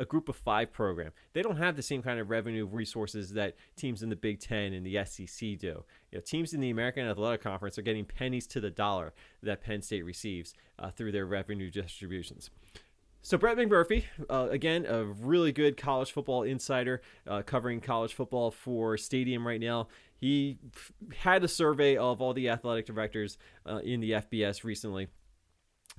A 0.01 0.05
group 0.05 0.29
of 0.29 0.37
five 0.37 0.71
program. 0.71 1.11
They 1.33 1.41
don't 1.41 1.57
have 1.57 1.75
the 1.75 1.81
same 1.81 2.01
kind 2.01 2.21
of 2.21 2.29
revenue 2.29 2.65
resources 2.65 3.33
that 3.33 3.55
teams 3.75 4.01
in 4.01 4.07
the 4.07 4.15
Big 4.15 4.39
Ten 4.39 4.71
and 4.71 4.85
the 4.85 5.03
SEC 5.03 5.59
do. 5.59 5.83
You 6.11 6.19
know, 6.19 6.19
teams 6.21 6.53
in 6.53 6.61
the 6.61 6.69
American 6.69 7.05
Athletic 7.05 7.41
Conference 7.41 7.77
are 7.77 7.81
getting 7.81 8.05
pennies 8.05 8.47
to 8.47 8.61
the 8.61 8.69
dollar 8.69 9.13
that 9.43 9.61
Penn 9.61 9.81
State 9.81 10.05
receives 10.05 10.53
uh, 10.77 10.91
through 10.91 11.11
their 11.11 11.25
revenue 11.25 11.69
distributions. 11.69 12.49
So 13.21 13.37
Brett 13.37 13.57
McMurphy, 13.57 14.05
uh, 14.29 14.47
again, 14.49 14.85
a 14.85 15.03
really 15.03 15.51
good 15.51 15.75
college 15.75 16.13
football 16.13 16.43
insider, 16.43 17.01
uh, 17.27 17.41
covering 17.41 17.81
college 17.81 18.13
football 18.13 18.49
for 18.49 18.97
Stadium 18.97 19.45
right 19.45 19.59
now. 19.59 19.89
He 20.19 20.59
had 21.17 21.43
a 21.43 21.47
survey 21.47 21.97
of 21.97 22.21
all 22.21 22.33
the 22.33 22.49
athletic 22.49 22.85
directors 22.85 23.37
uh, 23.65 23.77
in 23.77 24.01
the 24.01 24.11
FBS 24.11 24.63
recently, 24.63 25.07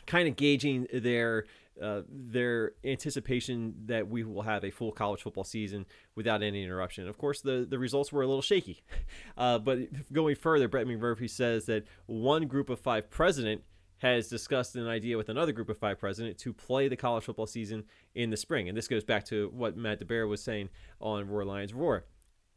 kind 0.06 0.28
of 0.28 0.36
gauging 0.36 0.86
their 0.92 1.46
uh, 1.80 2.02
their 2.10 2.72
anticipation 2.84 3.74
that 3.86 4.06
we 4.06 4.22
will 4.22 4.42
have 4.42 4.64
a 4.64 4.70
full 4.70 4.92
college 4.92 5.22
football 5.22 5.44
season 5.44 5.86
without 6.14 6.42
any 6.42 6.62
interruption. 6.62 7.08
Of 7.08 7.16
course, 7.16 7.40
the, 7.40 7.66
the 7.68 7.78
results 7.78 8.12
were 8.12 8.22
a 8.22 8.26
little 8.26 8.42
shaky. 8.42 8.82
Uh, 9.38 9.58
but 9.58 9.78
going 10.12 10.34
further, 10.34 10.68
Brett 10.68 10.86
McMurphy 10.86 11.30
says 11.30 11.64
that 11.64 11.84
one 12.04 12.46
group 12.46 12.68
of 12.68 12.78
five 12.78 13.08
president 13.08 13.62
has 13.98 14.28
discussed 14.28 14.76
an 14.76 14.86
idea 14.86 15.16
with 15.16 15.30
another 15.30 15.52
group 15.52 15.70
of 15.70 15.78
five 15.78 15.98
president 15.98 16.36
to 16.38 16.52
play 16.52 16.88
the 16.88 16.96
college 16.96 17.24
football 17.24 17.46
season 17.46 17.84
in 18.14 18.28
the 18.28 18.36
spring. 18.36 18.68
And 18.68 18.76
this 18.76 18.88
goes 18.88 19.04
back 19.04 19.24
to 19.26 19.50
what 19.54 19.78
Matt 19.78 20.00
DeBear 20.00 20.28
was 20.28 20.42
saying 20.42 20.68
on 21.00 21.28
Roar 21.28 21.44
Lions 21.44 21.72
Roar. 21.72 22.04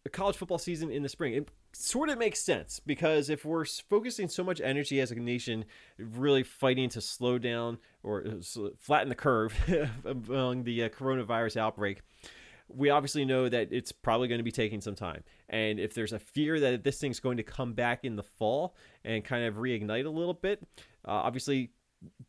The 0.03 0.09
college 0.09 0.35
football 0.35 0.57
season 0.57 0.91
in 0.91 1.01
the 1.01 1.09
spring. 1.09 1.33
It 1.33 1.49
sort 1.71 2.09
of 2.09 2.17
makes 2.17 2.39
sense 2.39 2.81
because 2.85 3.29
if 3.29 3.45
we're 3.45 3.65
focusing 3.65 4.27
so 4.27 4.43
much 4.43 4.59
energy 4.59 4.99
as 4.99 5.11
a 5.11 5.15
nation, 5.15 5.65
really 5.97 6.43
fighting 6.43 6.89
to 6.89 7.01
slow 7.01 7.37
down 7.37 7.77
or 8.03 8.25
uh, 8.27 8.69
flatten 8.77 9.09
the 9.09 9.15
curve 9.15 9.55
among 10.05 10.63
the 10.65 10.83
uh, 10.83 10.89
coronavirus 10.89 11.57
outbreak, 11.57 12.01
we 12.67 12.89
obviously 12.89 13.25
know 13.25 13.49
that 13.49 13.69
it's 13.71 13.91
probably 13.91 14.27
going 14.27 14.39
to 14.39 14.43
be 14.43 14.51
taking 14.51 14.81
some 14.81 14.95
time. 14.95 15.23
And 15.49 15.79
if 15.79 15.93
there's 15.93 16.13
a 16.13 16.19
fear 16.19 16.59
that 16.59 16.83
this 16.83 16.99
thing's 16.99 17.19
going 17.19 17.37
to 17.37 17.43
come 17.43 17.73
back 17.73 18.03
in 18.03 18.15
the 18.15 18.23
fall 18.23 18.75
and 19.05 19.23
kind 19.23 19.45
of 19.45 19.55
reignite 19.55 20.05
a 20.05 20.09
little 20.09 20.33
bit, 20.33 20.65
uh, 21.07 21.11
obviously 21.11 21.71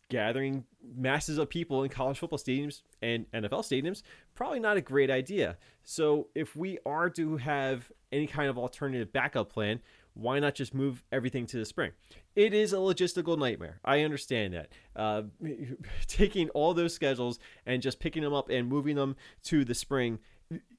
gathering 0.08 0.64
masses 0.96 1.38
of 1.38 1.48
people 1.48 1.82
in 1.82 1.88
college 1.88 2.18
football 2.18 2.38
stadiums 2.38 2.82
and 3.02 3.26
NFL 3.32 3.62
stadiums 3.62 4.02
probably 4.34 4.60
not 4.60 4.76
a 4.76 4.80
great 4.80 5.10
idea. 5.10 5.56
So 5.82 6.28
if 6.34 6.54
we 6.54 6.78
are 6.84 7.10
to 7.10 7.36
have 7.38 7.90
any 8.12 8.26
kind 8.26 8.48
of 8.48 8.58
alternative 8.58 9.12
backup 9.12 9.52
plan, 9.52 9.80
why 10.14 10.38
not 10.38 10.54
just 10.54 10.74
move 10.74 11.02
everything 11.10 11.46
to 11.46 11.58
the 11.58 11.64
spring? 11.64 11.90
It 12.36 12.54
is 12.54 12.72
a 12.72 12.76
logistical 12.76 13.38
nightmare. 13.38 13.80
I 13.84 14.00
understand 14.00 14.54
that. 14.54 14.68
Uh, 14.94 15.22
taking 16.06 16.48
all 16.50 16.74
those 16.74 16.94
schedules 16.94 17.38
and 17.66 17.82
just 17.82 17.98
picking 17.98 18.22
them 18.22 18.32
up 18.32 18.48
and 18.48 18.68
moving 18.68 18.96
them 18.96 19.16
to 19.44 19.64
the 19.64 19.74
spring 19.74 20.18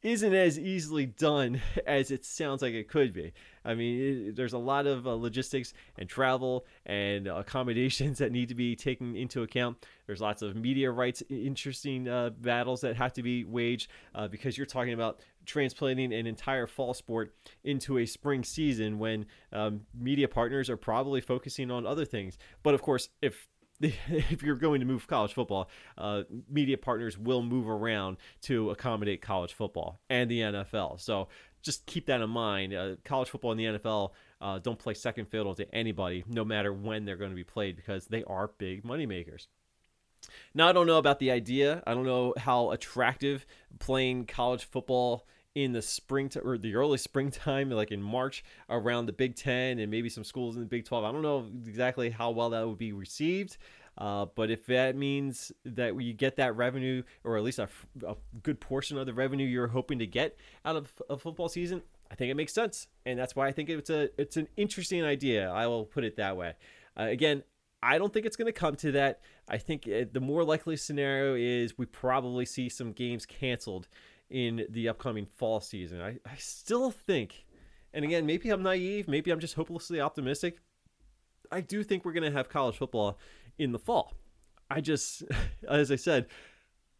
isn't 0.01 0.33
as 0.33 0.59
easily 0.59 1.05
done 1.05 1.61
as 1.87 2.11
it 2.11 2.23
sounds 2.25 2.61
like 2.61 2.73
it 2.73 2.87
could 2.87 3.13
be. 3.13 3.33
I 3.63 3.73
mean, 3.73 4.27
it, 4.27 4.35
there's 4.35 4.53
a 4.53 4.59
lot 4.59 4.85
of 4.85 5.07
uh, 5.07 5.13
logistics 5.13 5.73
and 5.97 6.07
travel 6.07 6.65
and 6.85 7.27
accommodations 7.27 8.17
that 8.19 8.31
need 8.31 8.49
to 8.49 8.55
be 8.55 8.75
taken 8.75 9.15
into 9.15 9.43
account. 9.43 9.85
There's 10.05 10.21
lots 10.21 10.41
of 10.41 10.55
media 10.55 10.91
rights, 10.91 11.23
interesting 11.29 12.07
uh, 12.07 12.29
battles 12.29 12.81
that 12.81 12.95
have 12.95 13.13
to 13.13 13.23
be 13.23 13.43
waged 13.43 13.89
uh, 14.13 14.27
because 14.27 14.57
you're 14.57 14.67
talking 14.67 14.93
about 14.93 15.19
transplanting 15.45 16.13
an 16.13 16.27
entire 16.27 16.67
fall 16.67 16.93
sport 16.93 17.33
into 17.63 17.97
a 17.97 18.05
spring 18.05 18.43
season 18.43 18.99
when 18.99 19.25
um, 19.51 19.81
media 19.97 20.27
partners 20.27 20.69
are 20.69 20.77
probably 20.77 21.21
focusing 21.21 21.71
on 21.71 21.85
other 21.85 22.05
things. 22.05 22.37
But 22.61 22.75
of 22.75 22.81
course, 22.81 23.09
if 23.21 23.47
if 23.81 24.41
you're 24.41 24.55
going 24.55 24.79
to 24.79 24.85
move 24.85 25.07
college 25.07 25.33
football, 25.33 25.69
uh, 25.97 26.23
media 26.49 26.77
partners 26.77 27.17
will 27.17 27.41
move 27.41 27.67
around 27.67 28.17
to 28.43 28.71
accommodate 28.71 29.21
college 29.21 29.53
football 29.53 29.99
and 30.09 30.29
the 30.29 30.39
NFL. 30.39 30.99
So 30.99 31.27
just 31.61 31.85
keep 31.85 32.05
that 32.05 32.21
in 32.21 32.29
mind. 32.29 32.73
Uh, 32.73 32.95
college 33.03 33.29
football 33.29 33.51
and 33.51 33.59
the 33.59 33.65
NFL 33.65 34.11
uh, 34.39 34.59
don't 34.59 34.79
play 34.79 34.93
second 34.93 35.25
fiddle 35.25 35.55
to 35.55 35.75
anybody, 35.75 36.23
no 36.27 36.45
matter 36.45 36.71
when 36.71 37.05
they're 37.05 37.17
going 37.17 37.31
to 37.31 37.35
be 37.35 37.43
played, 37.43 37.75
because 37.75 38.05
they 38.07 38.23
are 38.25 38.51
big 38.57 38.83
moneymakers. 38.83 39.47
Now, 40.53 40.67
I 40.69 40.71
don't 40.71 40.87
know 40.87 40.97
about 40.97 41.19
the 41.19 41.31
idea. 41.31 41.83
I 41.85 41.93
don't 41.93 42.05
know 42.05 42.33
how 42.37 42.71
attractive 42.71 43.45
playing 43.79 44.25
college 44.25 44.63
football 44.63 45.27
in 45.55 45.71
the 45.71 45.81
spring 45.81 46.29
to, 46.29 46.41
or 46.41 46.57
the 46.57 46.75
early 46.75 46.97
springtime, 46.99 47.69
like 47.71 47.91
in 47.91 48.01
March, 48.01 48.43
around 48.69 49.07
the 49.07 49.13
Big 49.13 49.35
Ten 49.35 49.79
and 49.79 49.89
maybe 49.89 50.09
some 50.09 50.23
schools 50.23 50.55
in 50.55 50.61
the 50.61 50.67
Big 50.67 50.85
12. 50.85 51.03
I 51.03 51.11
don't 51.11 51.21
know 51.21 51.47
exactly 51.65 52.09
how 52.09 52.31
well 52.31 52.51
that 52.51 52.67
would 52.67 52.77
be 52.77 52.91
received. 52.91 53.57
Uh, 53.97 54.25
but 54.35 54.51
if 54.51 54.65
that 54.65 54.95
means 54.95 55.53
that 55.63 55.99
you 56.01 56.13
get 56.13 56.35
that 56.35 56.55
revenue, 56.57 57.01
or 57.23 57.37
at 57.37 57.43
least 57.43 57.59
a, 57.59 57.69
a, 58.05 58.15
good 58.43 58.59
portion 58.59 58.97
of 58.97 59.05
the 59.05 59.13
revenue 59.13 59.47
you're 59.47 59.67
hoping 59.67 59.99
to 59.99 60.05
get 60.05 60.37
out 60.65 60.75
of 60.75 60.91
a 61.09 61.17
football 61.17 61.47
season, 61.47 61.81
I 62.11 62.15
think 62.15 62.29
it 62.29 62.35
makes 62.35 62.53
sense, 62.53 62.87
and 63.05 63.17
that's 63.17 63.37
why 63.37 63.47
I 63.47 63.53
think 63.53 63.69
it's 63.69 63.89
a 63.89 64.09
it's 64.19 64.35
an 64.35 64.49
interesting 64.57 65.03
idea. 65.05 65.49
I 65.49 65.67
will 65.67 65.85
put 65.85 66.03
it 66.03 66.17
that 66.17 66.35
way. 66.35 66.55
Uh, 66.99 67.03
again, 67.03 67.43
I 67.81 67.97
don't 67.97 68.11
think 68.11 68.25
it's 68.25 68.35
going 68.35 68.47
to 68.47 68.59
come 68.59 68.75
to 68.77 68.91
that. 68.93 69.21
I 69.47 69.57
think 69.59 69.83
the 69.85 70.19
more 70.19 70.43
likely 70.43 70.75
scenario 70.75 71.35
is 71.35 71.77
we 71.77 71.85
probably 71.85 72.45
see 72.45 72.67
some 72.67 72.91
games 72.91 73.25
canceled 73.25 73.87
in 74.29 74.65
the 74.69 74.89
upcoming 74.89 75.25
fall 75.25 75.59
season. 75.59 76.01
I, 76.01 76.17
I 76.25 76.35
still 76.37 76.91
think, 76.91 77.45
and 77.93 78.03
again, 78.03 78.25
maybe 78.25 78.49
I'm 78.49 78.63
naive, 78.63 79.07
maybe 79.07 79.31
I'm 79.31 79.39
just 79.39 79.55
hopelessly 79.55 80.01
optimistic. 80.01 80.57
I 81.51 81.61
do 81.61 81.83
think 81.83 82.05
we're 82.05 82.13
going 82.13 82.23
to 82.23 82.37
have 82.37 82.49
college 82.49 82.77
football 82.77 83.19
in 83.57 83.71
the 83.71 83.79
fall. 83.79 84.13
I 84.69 84.81
just, 84.81 85.23
as 85.69 85.91
I 85.91 85.95
said, 85.95 86.27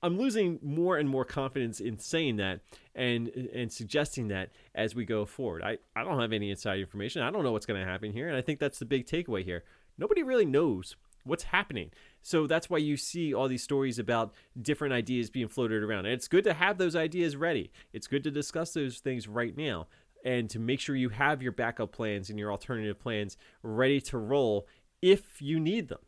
I'm 0.04 0.18
losing 0.20 0.60
more 0.62 0.98
and 0.98 1.10
more 1.10 1.26
confidence 1.26 1.80
in 1.80 1.98
saying 1.98 2.36
that 2.36 2.60
and 2.94 3.28
and 3.28 3.72
suggesting 3.72 4.28
that 4.28 4.52
as 4.76 4.94
we 4.94 5.04
go 5.04 5.26
forward. 5.26 5.64
I, 5.64 5.80
I 5.96 6.04
don't 6.04 6.22
have 6.22 6.32
any 6.32 6.52
inside 6.52 6.80
information. 6.80 7.24
I 7.24 7.32
don't 7.32 7.44
know 7.44 7.52
what's 7.52 7.66
going 7.66 7.80
to 7.80 7.88
happen 7.88 8.12
here. 8.14 8.28
And 8.28 8.38
I 8.38 8.42
think 8.42 8.60
that's 8.60 8.78
the 8.78 8.86
big 8.86 9.08
takeaway 9.08 9.44
here. 9.44 9.64
Nobody 9.98 10.22
really 10.22 10.46
knows 10.46 10.96
what's 11.24 11.46
happening. 11.46 11.92
So 12.26 12.48
that's 12.48 12.72
why 12.72 12.80
you 12.80 12.98
see 12.98 13.36
all 13.36 13.48
these 13.48 13.62
stories 13.62 14.00
about 14.00 14.34
different 14.60 14.96
ideas 14.96 15.30
being 15.30 15.48
floated 15.48 15.84
around. 15.84 16.08
And 16.08 16.16
it's 16.16 16.28
good 16.28 16.44
to 16.46 16.56
have 16.56 16.80
those 16.80 16.96
ideas 16.96 17.36
ready. 17.36 17.72
It's 17.94 18.08
good 18.08 18.24
to 18.24 18.32
discuss 18.32 18.74
those 18.74 18.98
things 18.98 19.28
right 19.28 19.56
now 19.56 19.86
and 20.26 20.50
to 20.50 20.58
make 20.58 20.80
sure 20.80 20.96
you 20.96 21.10
have 21.10 21.44
your 21.44 21.52
backup 21.52 21.92
plans 21.92 22.32
and 22.32 22.40
your 22.40 22.52
alternative 22.52 23.00
plans 23.00 23.38
ready 23.62 24.02
to 24.02 24.18
roll 24.18 24.66
if 25.04 25.40
you 25.40 25.60
need 25.60 25.88
them. 25.88 26.00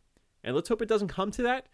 And 0.44 0.56
let's 0.56 0.70
hope 0.70 0.82
it 0.82 0.90
doesn't 0.90 1.10
come 1.10 1.30
to 1.30 1.44
that, 1.44 1.68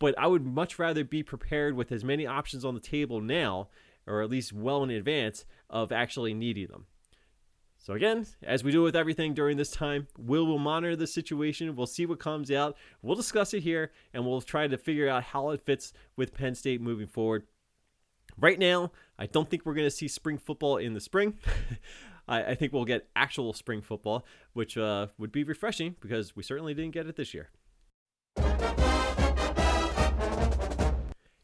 but 0.00 0.18
I 0.18 0.26
would 0.26 0.44
much 0.44 0.80
rather 0.80 1.04
be 1.04 1.22
prepared 1.22 1.76
with 1.76 1.92
as 1.92 2.02
many 2.02 2.26
options 2.26 2.64
on 2.64 2.74
the 2.74 2.80
table 2.80 3.20
now, 3.20 3.68
or 4.04 4.20
at 4.20 4.30
least 4.30 4.52
well 4.52 4.82
in 4.82 4.90
advance, 4.90 5.44
of 5.70 5.92
actually 5.92 6.34
needing 6.34 6.66
them. 6.66 6.86
So 7.86 7.94
again, 7.94 8.26
as 8.42 8.64
we 8.64 8.72
do 8.72 8.82
with 8.82 8.96
everything 8.96 9.32
during 9.32 9.58
this 9.58 9.70
time, 9.70 10.08
will 10.18 10.58
monitor 10.58 10.96
the 10.96 11.06
situation. 11.06 11.76
We'll 11.76 11.86
see 11.86 12.04
what 12.04 12.18
comes 12.18 12.50
out. 12.50 12.76
We'll 13.00 13.14
discuss 13.14 13.54
it 13.54 13.60
here, 13.60 13.92
and 14.12 14.26
we'll 14.26 14.40
try 14.40 14.66
to 14.66 14.76
figure 14.76 15.08
out 15.08 15.22
how 15.22 15.50
it 15.50 15.60
fits 15.60 15.92
with 16.16 16.34
Penn 16.34 16.56
State 16.56 16.80
moving 16.80 17.06
forward. 17.06 17.44
Right 18.36 18.58
now, 18.58 18.90
I 19.20 19.26
don't 19.26 19.48
think 19.48 19.64
we're 19.64 19.74
going 19.74 19.86
to 19.86 19.92
see 19.92 20.08
spring 20.08 20.36
football 20.36 20.78
in 20.78 20.94
the 20.94 21.00
spring. 21.00 21.38
I, 22.28 22.42
I, 22.42 22.54
think 22.56 22.72
we'll 22.72 22.86
get 22.86 23.06
actual 23.14 23.52
spring 23.52 23.82
football, 23.82 24.26
which 24.52 24.76
uh, 24.76 25.06
would 25.16 25.30
be 25.30 25.44
refreshing 25.44 25.94
because 26.00 26.34
we 26.34 26.42
certainly 26.42 26.74
didn't 26.74 26.92
get 26.92 27.06
it 27.06 27.14
this 27.14 27.32
year. 27.34 27.50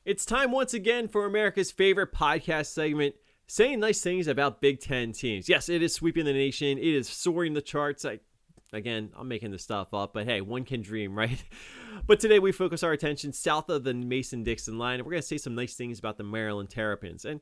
It's 0.05 0.27
time 0.27 0.51
once 0.51 0.75
again 0.75 1.07
for 1.07 1.25
America's 1.25 1.71
favorite 1.71 2.13
podcast 2.13 2.67
segment, 2.67 3.15
saying 3.53 3.81
nice 3.81 4.01
things 4.01 4.29
about 4.29 4.63
Big 4.63 4.81
Ten 4.81 5.13
teams. 5.13 5.47
Yes, 5.47 5.69
it 5.69 5.83
is 5.83 5.93
sweeping 5.93 6.25
the 6.25 6.33
nation. 6.33 6.79
It 6.79 6.87
is 6.87 7.07
soaring 7.07 7.53
the 7.53 7.61
charts. 7.61 8.07
I, 8.07 8.21
again, 8.73 9.11
I'm 9.15 9.29
making 9.29 9.51
this 9.51 9.63
stuff 9.63 9.93
up, 9.93 10.15
but 10.15 10.25
hey, 10.25 10.41
one 10.41 10.65
can 10.65 10.81
dream, 10.81 11.15
right? 11.19 11.45
But 12.07 12.19
today 12.19 12.39
we 12.39 12.51
focus 12.51 12.83
our 12.83 12.93
attention 12.93 13.35
south 13.35 13.69
of 13.69 13.85
the 13.85 13.93
Mason 13.93 14.43
Dixon 14.43 14.79
line, 14.79 14.95
and 14.95 15.05
we're 15.05 15.13
going 15.13 15.21
to 15.21 15.29
say 15.29 15.37
some 15.37 15.55
nice 15.55 15.75
things 15.75 15.99
about 15.99 16.17
the 16.17 16.25
Maryland 16.25 16.71
Terrapins. 16.71 17.27
And 17.27 17.41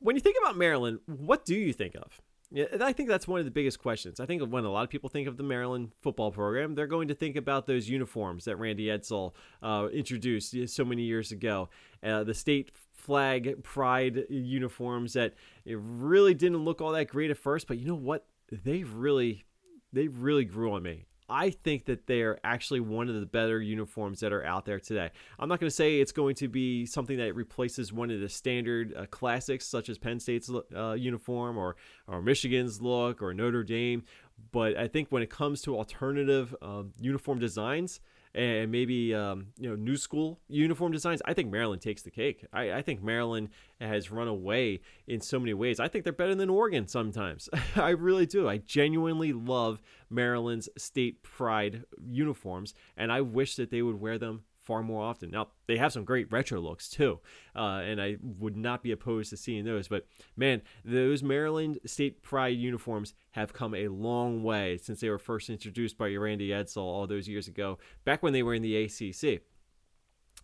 when 0.00 0.16
you 0.16 0.20
think 0.20 0.36
about 0.38 0.58
Maryland, 0.58 0.98
what 1.06 1.46
do 1.46 1.54
you 1.54 1.72
think 1.72 1.94
of? 1.94 2.20
Yeah, 2.50 2.64
I 2.80 2.94
think 2.94 3.10
that's 3.10 3.28
one 3.28 3.40
of 3.40 3.44
the 3.44 3.50
biggest 3.50 3.78
questions. 3.78 4.20
I 4.20 4.26
think 4.26 4.42
when 4.42 4.64
a 4.64 4.70
lot 4.70 4.82
of 4.82 4.88
people 4.88 5.10
think 5.10 5.28
of 5.28 5.36
the 5.36 5.42
Maryland 5.42 5.92
football 6.00 6.30
program, 6.30 6.74
they're 6.74 6.86
going 6.86 7.08
to 7.08 7.14
think 7.14 7.36
about 7.36 7.66
those 7.66 7.90
uniforms 7.90 8.46
that 8.46 8.56
Randy 8.56 8.86
Edsall 8.86 9.32
uh, 9.62 9.88
introduced 9.92 10.56
so 10.68 10.84
many 10.84 11.02
years 11.02 11.30
ago. 11.30 11.68
Uh, 12.02 12.24
the 12.24 12.32
state 12.32 12.72
flag 12.94 13.62
pride 13.62 14.24
uniforms 14.30 15.12
that 15.12 15.34
it 15.66 15.78
really 15.78 16.32
didn't 16.32 16.64
look 16.64 16.80
all 16.80 16.92
that 16.92 17.08
great 17.08 17.30
at 17.30 17.36
first, 17.36 17.66
but 17.66 17.76
you 17.78 17.86
know 17.86 17.94
what? 17.94 18.24
They 18.50 18.82
really, 18.82 19.44
they 19.92 20.08
really 20.08 20.46
grew 20.46 20.72
on 20.72 20.82
me. 20.82 21.04
I 21.28 21.50
think 21.50 21.84
that 21.86 22.06
they're 22.06 22.38
actually 22.44 22.80
one 22.80 23.08
of 23.08 23.14
the 23.14 23.26
better 23.26 23.60
uniforms 23.60 24.20
that 24.20 24.32
are 24.32 24.44
out 24.44 24.64
there 24.64 24.80
today. 24.80 25.10
I'm 25.38 25.48
not 25.48 25.60
going 25.60 25.68
to 25.68 25.74
say 25.74 26.00
it's 26.00 26.12
going 26.12 26.34
to 26.36 26.48
be 26.48 26.86
something 26.86 27.18
that 27.18 27.34
replaces 27.34 27.92
one 27.92 28.10
of 28.10 28.20
the 28.20 28.28
standard 28.28 28.94
uh, 28.96 29.06
classics, 29.06 29.66
such 29.66 29.88
as 29.88 29.98
Penn 29.98 30.20
State's 30.20 30.50
uh, 30.74 30.92
uniform 30.92 31.58
or, 31.58 31.76
or 32.06 32.22
Michigan's 32.22 32.80
look 32.80 33.22
or 33.22 33.34
Notre 33.34 33.62
Dame, 33.62 34.04
but 34.52 34.76
I 34.76 34.88
think 34.88 35.08
when 35.10 35.22
it 35.22 35.30
comes 35.30 35.62
to 35.62 35.76
alternative 35.76 36.54
um, 36.62 36.92
uniform 37.00 37.38
designs, 37.38 38.00
and 38.38 38.70
maybe 38.70 39.12
um, 39.12 39.48
you 39.58 39.68
know 39.68 39.74
new 39.74 39.96
school 39.96 40.38
uniform 40.48 40.92
designs. 40.92 41.20
I 41.24 41.34
think 41.34 41.50
Maryland 41.50 41.82
takes 41.82 42.02
the 42.02 42.10
cake. 42.10 42.44
I, 42.52 42.74
I, 42.74 42.82
think 42.82 43.02
Maryland 43.02 43.48
has 43.80 44.12
run 44.12 44.28
away 44.28 44.80
in 45.08 45.20
so 45.20 45.40
many 45.40 45.54
ways. 45.54 45.80
I 45.80 45.88
think 45.88 46.04
they're 46.04 46.12
better 46.12 46.36
than 46.36 46.48
Oregon 46.48 46.86
sometimes. 46.86 47.48
I 47.76 47.90
really 47.90 48.26
do. 48.26 48.48
I 48.48 48.58
genuinely 48.58 49.32
love 49.32 49.82
Maryland's 50.08 50.68
state 50.78 51.24
pride 51.24 51.84
uniforms, 52.06 52.74
and 52.96 53.10
I 53.10 53.22
wish 53.22 53.56
that 53.56 53.70
they 53.70 53.82
would 53.82 54.00
wear 54.00 54.18
them 54.18 54.44
far 54.68 54.82
more 54.82 55.02
often. 55.02 55.30
Now 55.30 55.48
they 55.66 55.78
have 55.78 55.94
some 55.94 56.04
great 56.04 56.30
retro 56.30 56.60
looks 56.60 56.90
too, 56.90 57.20
uh, 57.56 57.80
and 57.82 58.02
I 58.02 58.18
would 58.20 58.54
not 58.54 58.82
be 58.82 58.92
opposed 58.92 59.30
to 59.30 59.36
seeing 59.38 59.64
those. 59.64 59.88
But 59.88 60.06
man, 60.36 60.60
those 60.84 61.22
Maryland 61.22 61.78
State 61.86 62.22
Pride 62.22 62.58
uniforms 62.58 63.14
have 63.30 63.54
come 63.54 63.74
a 63.74 63.88
long 63.88 64.42
way 64.42 64.76
since 64.76 65.00
they 65.00 65.08
were 65.08 65.18
first 65.18 65.48
introduced 65.48 65.96
by 65.96 66.14
Randy 66.14 66.50
Edsall 66.50 66.82
all 66.82 67.06
those 67.06 67.26
years 67.26 67.48
ago, 67.48 67.78
back 68.04 68.22
when 68.22 68.34
they 68.34 68.42
were 68.42 68.52
in 68.52 68.60
the 68.60 68.76
ACC. 68.76 69.40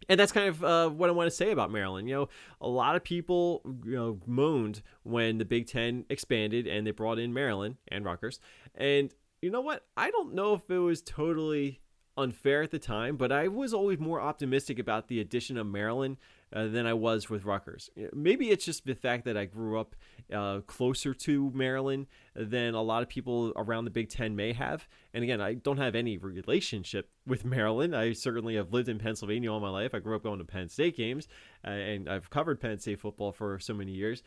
And 0.08 0.18
that's 0.18 0.32
kind 0.32 0.48
of 0.48 0.64
uh, 0.64 0.88
what 0.88 1.10
I 1.10 1.12
want 1.12 1.26
to 1.28 1.37
say 1.37 1.50
about 1.50 1.70
Maryland. 1.70 2.08
You 2.08 2.14
know, 2.14 2.28
a 2.62 2.68
lot 2.68 2.96
of 2.96 3.04
people 3.04 3.60
you 3.84 3.94
know 3.94 4.20
moaned 4.26 4.80
when 5.02 5.37
the 5.37 5.44
Big 5.44 5.66
Ten 5.66 6.06
expanded 6.08 6.66
and 6.66 6.87
they 6.87 6.92
brought 6.92 7.18
in 7.18 7.34
Maryland 7.34 7.76
and 7.88 8.06
Rutgers. 8.06 8.40
And 8.74 9.12
you 9.42 9.50
know 9.50 9.60
what? 9.60 9.84
I 9.98 10.10
don't 10.10 10.32
know 10.32 10.54
if 10.54 10.70
it 10.70 10.78
was 10.78 11.02
totally 11.02 11.82
unfair 12.16 12.62
at 12.62 12.70
the 12.70 12.79
time, 12.79 13.16
but 13.16 13.33
I 13.33 13.48
was 13.48 13.74
always 13.74 13.98
more 13.98 14.20
optimistic 14.20 14.79
about 14.79 15.09
the 15.09 15.20
addition 15.20 15.57
of 15.57 15.66
Maryland 15.66 16.16
uh, 16.53 16.68
than 16.68 16.87
I 16.87 16.94
was 16.94 17.29
with 17.29 17.44
Rutgers. 17.44 17.90
Maybe 18.12 18.50
it's 18.50 18.64
just 18.64 18.87
the 18.87 18.94
fact 18.94 19.24
that 19.24 19.37
I 19.37 19.46
grew 19.46 19.79
up 19.79 19.96
uh, 20.33 20.61
closer 20.61 21.12
to 21.12 21.50
Maryland 21.53 22.07
than 22.37 22.74
a 22.74 22.83
lot 22.83 23.03
of 23.03 23.09
people 23.09 23.53
around 23.57 23.85
the 23.85 23.90
Big 23.90 24.09
Ten 24.09 24.37
may 24.37 24.53
have. 24.53 24.87
And 25.12 25.24
again, 25.24 25.40
I 25.40 25.55
don't 25.55 25.79
have 25.79 25.94
any 25.94 26.16
relationship 26.16 27.11
with 27.27 27.44
Maryland. 27.44 27.96
I 27.96 28.12
certainly 28.12 28.55
have 28.55 28.72
lived 28.72 28.88
in 28.88 28.98
Pennsylvania 28.98 29.53
all 29.53 29.61
my 29.61 29.70
life. 29.70 29.94
I 29.94 29.98
grew 29.98 30.14
up 30.14 30.22
going 30.22 30.38
to 30.38 30.44
Penn 30.44 30.68
State 30.68 30.96
games, 30.96 31.27
uh, 31.66 31.70
and 31.70 32.09
I've 32.09 32.31
covered 32.31 32.61
Penn 32.61 32.79
State 32.79 33.00
football 33.00 33.33
for 33.33 33.59
so 33.59 33.74
many 33.74 33.92
years 33.92 34.22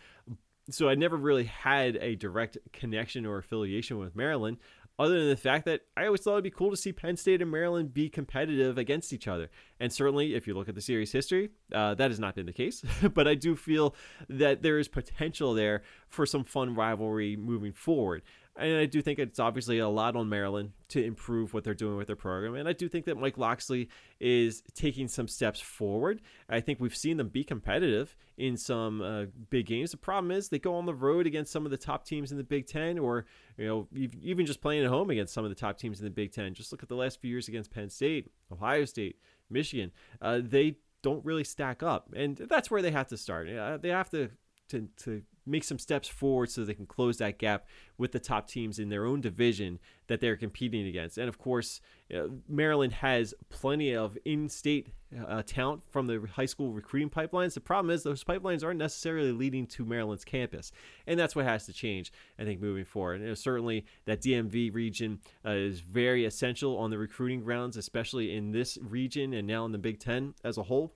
so 0.70 0.90
I 0.90 0.96
never 0.96 1.16
really 1.16 1.46
had 1.46 1.98
a 1.98 2.16
direct 2.16 2.58
connection 2.74 3.26
or 3.26 3.38
affiliation 3.38 4.00
with 4.00 4.16
Maryland, 4.16 4.58
other 5.00 5.20
than 5.20 5.30
the 5.30 5.38
fact 5.38 5.66
that 5.66 5.82
I 5.96 6.06
always 6.06 6.22
thought 6.22 6.34
it'd 6.34 6.44
be 6.44 6.50
cool 6.50 6.72
to 6.72 6.78
see 6.78 6.92
Penn 6.92 7.18
State 7.18 7.42
and 7.42 7.52
Maryland 7.52 7.94
be 7.94 8.10
competitive 8.10 8.78
against 8.78 9.14
each 9.14 9.28
other. 9.28 9.50
And 9.80 9.94
certainly, 9.94 10.34
if 10.34 10.48
you 10.48 10.56
look 10.56 10.68
at 10.68 10.76
the 10.76 10.82
series 10.82 11.12
history, 11.12 11.50
uh, 11.72 11.94
that 11.96 12.10
has 12.10 12.20
not 12.20 12.36
been 12.36 12.48
the 12.48 12.54
case. 12.54 12.84
but 13.14 13.28
I 13.28 13.36
do 13.36 13.56
feel 13.56 13.96
that 14.28 14.64
there 14.64 14.80
is 14.80 14.88
potential 14.88 15.54
there 15.54 15.84
for 16.10 16.26
some 16.26 16.44
fun 16.44 16.74
rivalry 16.74 17.36
moving 17.36 17.74
forward. 17.74 18.24
And 18.58 18.78
I 18.78 18.86
do 18.86 19.02
think 19.02 19.20
it's 19.20 19.40
obviously 19.40 19.80
a 19.80 19.88
lot 19.88 20.16
on 20.16 20.30
Maryland 20.30 20.72
to 20.90 21.04
improve 21.04 21.54
what 21.54 21.64
they're 21.64 21.74
doing 21.74 21.98
with 21.98 22.08
their 22.08 22.16
program. 22.16 22.56
And 22.56 22.68
I 22.68 22.74
do 22.74 22.90
think 22.90 23.06
that 23.06 23.18
Mike 23.18 23.38
Locksley 23.38 23.90
is 24.20 24.64
taking 24.74 25.08
some 25.08 25.28
steps 25.28 25.60
forward. 25.60 26.22
I 26.50 26.60
think 26.60 26.80
we've 26.80 26.96
seen 26.96 27.18
them 27.18 27.30
be 27.30 27.44
competitive 27.44 28.16
in 28.38 28.58
some 28.58 29.02
uh, 29.02 29.26
big 29.50 29.68
games. 29.68 29.92
The 29.92 29.98
problem 29.98 30.32
is 30.32 30.50
they 30.50 30.60
go 30.60 30.76
on 30.76 30.86
the 30.86 30.94
road 30.94 31.28
against 31.28 31.52
some 31.52 31.66
of 31.66 31.72
the 31.72 31.78
top 31.78 32.06
teams 32.06 32.32
in 32.32 32.38
the 32.38 32.44
Big 32.44 32.68
Ten, 32.68 32.98
or 32.98 33.26
you 33.58 33.68
know 33.68 33.88
even 34.22 34.46
just 34.46 34.62
playing 34.62 34.84
at 34.84 34.90
home 34.90 35.10
against 35.10 35.34
some 35.34 35.44
of 35.44 35.50
the 35.50 35.56
top 35.56 35.78
teams 35.78 36.00
in 36.00 36.06
the 36.06 36.12
Big 36.12 36.32
Ten. 36.32 36.54
Just 36.54 36.72
look 36.72 36.84
at 36.84 36.90
the 36.90 36.96
last 36.96 37.22
few 37.22 37.30
years 37.30 37.48
against 37.48 37.72
Penn 37.72 37.90
State, 37.90 38.32
Ohio 38.52 38.86
State, 38.86 39.18
Michigan. 39.50 39.92
Uh, 40.22 40.40
they 40.44 40.78
don't 41.02 41.24
really 41.26 41.44
stack 41.44 41.84
up, 41.84 42.10
and 42.16 42.38
that's 42.38 42.72
where 42.72 42.82
they 42.82 42.92
have 42.92 43.08
to 43.08 43.18
start. 43.18 43.50
Uh, 43.50 43.78
they 43.78 43.90
have 43.90 44.10
to 44.12 44.30
to 44.70 44.88
to 44.98 45.22
make 45.48 45.64
some 45.64 45.80
steps 45.80 46.08
forward 46.08 46.52
so 46.52 46.64
they 46.64 46.74
can 46.74 46.86
close 46.86 47.18
that 47.18 47.40
gap 47.40 47.68
with 47.98 48.12
the 48.12 48.20
top 48.20 48.48
teams 48.48 48.78
in 48.80 48.90
their 48.90 49.06
own 49.06 49.22
division 49.22 49.80
that 50.08 50.20
they're 50.20 50.36
competing 50.36 50.86
against. 50.88 51.18
And 51.18 51.30
of 51.30 51.38
course, 51.38 51.82
uh, 52.14 52.28
Maryland 52.48 52.94
has 52.94 53.34
plenty 53.50 53.96
of 53.96 54.18
in-state 54.26 54.90
uh, 55.28 55.42
talent 55.46 55.84
from 55.90 56.08
the 56.08 56.28
high 56.34 56.46
school 56.46 56.72
recruiting 56.72 57.10
pipelines. 57.10 57.54
The 57.54 57.62
problem 57.62 57.94
is 57.94 58.04
those 58.04 58.24
pipelines 58.24 58.64
aren't 58.64 58.80
necessarily 58.80 59.32
leading 59.32 59.66
to 59.68 59.86
Maryland's 59.86 60.26
campus, 60.26 60.72
and 61.06 61.20
that's 61.20 61.36
what 61.36 61.46
has 61.46 61.66
to 61.66 61.74
change. 61.74 62.12
I 62.38 62.44
think 62.44 62.62
moving 62.62 62.86
forward, 62.86 63.22
and 63.22 63.38
certainly 63.38 63.86
that 64.06 64.22
DMV 64.22 64.74
region 64.74 65.20
uh, 65.46 65.52
is 65.52 65.80
very 65.80 66.26
essential 66.26 66.78
on 66.78 66.90
the 66.90 66.98
recruiting 66.98 67.42
grounds, 67.42 67.78
especially 67.78 68.36
in 68.36 68.52
this 68.52 68.78
region 68.82 69.34
and 69.34 69.48
now 69.48 69.66
in 69.66 69.72
the 69.72 69.78
Big 69.78 70.00
Ten 70.00 70.34
as 70.44 70.58
a 70.58 70.64
whole 70.64 70.94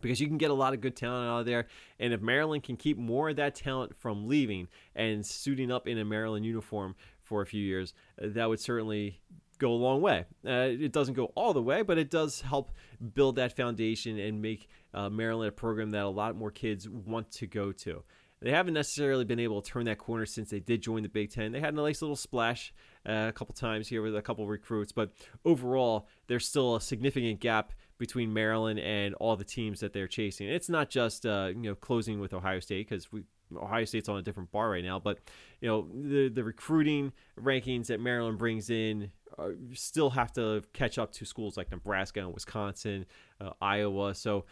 because 0.00 0.20
you 0.20 0.26
can 0.26 0.38
get 0.38 0.50
a 0.50 0.54
lot 0.54 0.74
of 0.74 0.80
good 0.80 0.96
talent 0.96 1.28
out 1.28 1.40
of 1.40 1.46
there. 1.46 1.66
And 1.98 2.12
if 2.12 2.20
Maryland 2.20 2.62
can 2.62 2.76
keep 2.76 2.98
more 2.98 3.30
of 3.30 3.36
that 3.36 3.54
talent 3.54 3.96
from 3.96 4.28
leaving 4.28 4.68
and 4.94 5.24
suiting 5.24 5.70
up 5.70 5.86
in 5.86 5.98
a 5.98 6.04
Maryland 6.04 6.44
uniform 6.44 6.94
for 7.22 7.42
a 7.42 7.46
few 7.46 7.62
years, 7.62 7.94
that 8.18 8.48
would 8.48 8.60
certainly 8.60 9.20
go 9.58 9.72
a 9.72 9.74
long 9.74 10.00
way. 10.00 10.24
Uh, 10.46 10.68
it 10.70 10.92
doesn't 10.92 11.14
go 11.14 11.26
all 11.34 11.52
the 11.52 11.62
way, 11.62 11.82
but 11.82 11.98
it 11.98 12.10
does 12.10 12.40
help 12.40 12.70
build 13.14 13.36
that 13.36 13.56
foundation 13.56 14.18
and 14.18 14.40
make 14.40 14.68
uh, 14.94 15.08
Maryland 15.08 15.48
a 15.48 15.52
program 15.52 15.90
that 15.90 16.04
a 16.04 16.08
lot 16.08 16.36
more 16.36 16.50
kids 16.50 16.88
want 16.88 17.30
to 17.32 17.46
go 17.46 17.72
to. 17.72 18.02
They 18.40 18.52
haven't 18.52 18.74
necessarily 18.74 19.24
been 19.24 19.40
able 19.40 19.60
to 19.60 19.68
turn 19.68 19.86
that 19.86 19.98
corner 19.98 20.24
since 20.24 20.50
they 20.50 20.60
did 20.60 20.80
join 20.80 21.02
the 21.02 21.08
Big 21.08 21.32
Ten. 21.32 21.50
They 21.50 21.58
had 21.58 21.74
a 21.74 21.76
nice 21.76 22.00
little 22.00 22.16
splash 22.16 22.72
uh, 23.04 23.26
a 23.28 23.32
couple 23.32 23.52
times 23.52 23.88
here 23.88 24.00
with 24.00 24.14
a 24.14 24.22
couple 24.22 24.46
recruits, 24.46 24.92
but 24.92 25.10
overall, 25.44 26.06
there's 26.28 26.46
still 26.46 26.76
a 26.76 26.80
significant 26.80 27.40
gap 27.40 27.72
between 27.98 28.32
Maryland 28.32 28.78
and 28.78 29.14
all 29.14 29.36
the 29.36 29.44
teams 29.44 29.80
that 29.80 29.92
they're 29.92 30.08
chasing. 30.08 30.48
It's 30.48 30.68
not 30.68 30.88
just 30.90 31.26
uh, 31.26 31.48
you 31.48 31.62
know 31.62 31.74
closing 31.74 32.20
with 32.20 32.32
Ohio 32.32 32.60
State 32.60 32.88
because 32.88 33.10
we 33.12 33.24
Ohio 33.56 33.84
State's 33.84 34.08
on 34.08 34.18
a 34.18 34.22
different 34.22 34.50
bar 34.50 34.70
right 34.70 34.84
now, 34.84 34.98
but 34.98 35.18
you 35.60 35.68
know 35.68 35.88
the 35.92 36.28
the 36.28 36.44
recruiting 36.44 37.12
rankings 37.38 37.86
that 37.88 38.00
Maryland 38.00 38.38
brings 38.38 38.70
in 38.70 39.10
uh, 39.38 39.50
still 39.74 40.10
have 40.10 40.32
to 40.34 40.62
catch 40.72 40.98
up 40.98 41.12
to 41.12 41.24
schools 41.24 41.56
like 41.56 41.70
Nebraska 41.70 42.20
and 42.20 42.32
Wisconsin, 42.32 43.06
uh, 43.40 43.50
Iowa. 43.60 44.14
So 44.14 44.46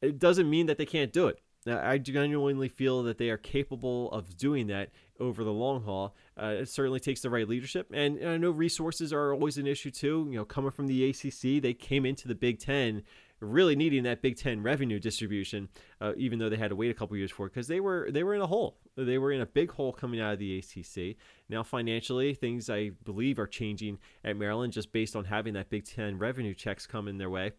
it 0.00 0.18
doesn't 0.18 0.48
mean 0.48 0.66
that 0.66 0.78
they 0.78 0.86
can't 0.86 1.12
do 1.12 1.28
it. 1.28 1.40
I 1.66 1.98
genuinely 1.98 2.68
feel 2.68 3.02
that 3.02 3.18
they 3.18 3.30
are 3.30 3.36
capable 3.36 4.10
of 4.12 4.36
doing 4.36 4.68
that 4.68 4.90
over 5.20 5.44
the 5.44 5.52
long 5.52 5.82
haul. 5.82 6.14
Uh, 6.40 6.56
it 6.60 6.68
certainly 6.68 7.00
takes 7.00 7.20
the 7.22 7.30
right 7.30 7.48
leadership, 7.48 7.90
and, 7.92 8.16
and, 8.18 8.28
I 8.28 8.36
know 8.36 8.50
resources 8.50 9.12
are 9.12 9.32
always 9.32 9.58
an 9.58 9.66
issue 9.66 9.90
too. 9.90 10.28
You 10.30 10.38
know, 10.38 10.44
coming 10.44 10.70
from 10.70 10.86
the 10.86 11.10
ACC, 11.10 11.60
they 11.60 11.74
came 11.74 12.06
into 12.06 12.28
the 12.28 12.34
Big 12.34 12.60
Ten 12.60 13.02
really 13.40 13.76
needing 13.76 14.02
that 14.04 14.22
Big 14.22 14.36
Ten 14.36 14.62
revenue 14.62 14.98
distribution, 14.98 15.68
uh, 16.00 16.12
even 16.16 16.38
though 16.38 16.48
they 16.48 16.56
had 16.56 16.70
to 16.70 16.76
wait 16.76 16.90
a 16.90 16.94
couple 16.94 17.16
years 17.16 17.30
for 17.30 17.46
it 17.46 17.50
because 17.50 17.68
they 17.68 17.80
were 17.80 18.08
they 18.10 18.22
were 18.22 18.34
in 18.34 18.40
a 18.40 18.46
hole. 18.46 18.78
They 18.96 19.18
were 19.18 19.32
in 19.32 19.40
a 19.40 19.46
big 19.46 19.70
hole 19.70 19.92
coming 19.92 20.20
out 20.20 20.32
of 20.32 20.38
the 20.38 20.58
ACC. 20.58 21.16
Now 21.48 21.62
financially, 21.62 22.34
things 22.34 22.68
I 22.68 22.90
believe 23.04 23.38
are 23.38 23.46
changing 23.46 23.98
at 24.24 24.36
Maryland 24.36 24.72
just 24.72 24.92
based 24.92 25.14
on 25.14 25.24
having 25.24 25.54
that 25.54 25.70
Big 25.70 25.84
Ten 25.84 26.18
revenue 26.18 26.54
checks 26.54 26.86
come 26.86 27.08
in 27.08 27.18
their 27.18 27.30
way. 27.30 27.52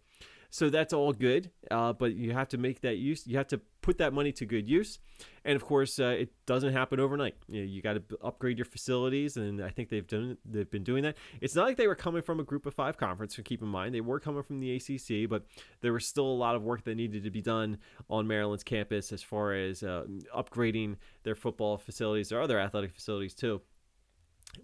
So 0.51 0.69
that's 0.69 0.93
all 0.93 1.13
good, 1.13 1.51
uh, 1.69 1.93
but 1.93 2.15
you 2.15 2.33
have 2.33 2.49
to 2.49 2.57
make 2.57 2.81
that 2.81 2.97
use. 2.97 3.27
You 3.27 3.38
have 3.38 3.47
to 3.49 3.62
put 3.81 3.99
that 3.99 4.13
money 4.13 4.31
to 4.31 4.45
good 4.45 4.67
use, 4.67 4.97
and 5.45 5.55
of 5.55 5.63
course, 5.63 5.99
uh, 5.99 6.15
it 6.19 6.31
doesn't 6.47 6.73
happen 6.73 6.99
overnight. 6.99 7.35
You, 7.47 7.62
know, 7.62 7.67
you 7.67 7.81
got 7.83 7.93
to 7.93 8.17
upgrade 8.23 8.57
your 8.57 8.65
facilities, 8.65 9.38
and 9.38 9.63
I 9.63 9.69
think 9.69 9.89
they've 9.89 10.07
done. 10.07 10.38
They've 10.43 10.69
been 10.69 10.83
doing 10.83 11.03
that. 11.03 11.17
It's 11.39 11.53
not 11.53 11.67
like 11.67 11.77
they 11.77 11.85
were 11.85 11.95
coming 11.95 12.23
from 12.23 12.39
a 12.39 12.43
Group 12.43 12.65
of 12.65 12.73
Five 12.73 12.97
conference. 12.97 13.35
So 13.35 13.43
keep 13.43 13.62
in 13.62 13.67
mind, 13.67 13.93
they 13.93 14.01
were 14.01 14.19
coming 14.19 14.41
from 14.41 14.59
the 14.59 14.75
ACC, 14.75 15.29
but 15.29 15.45
there 15.81 15.93
was 15.93 16.07
still 16.07 16.25
a 16.25 16.33
lot 16.33 16.55
of 16.55 16.63
work 16.63 16.83
that 16.85 16.95
needed 16.95 17.23
to 17.23 17.31
be 17.31 17.41
done 17.41 17.77
on 18.09 18.25
Maryland's 18.25 18.63
campus 18.63 19.12
as 19.12 19.21
far 19.21 19.53
as 19.53 19.83
uh, 19.83 20.05
upgrading 20.35 20.95
their 21.23 21.35
football 21.35 21.77
facilities, 21.77 22.29
their 22.29 22.41
other 22.41 22.59
athletic 22.59 22.91
facilities 22.91 23.35
too 23.35 23.62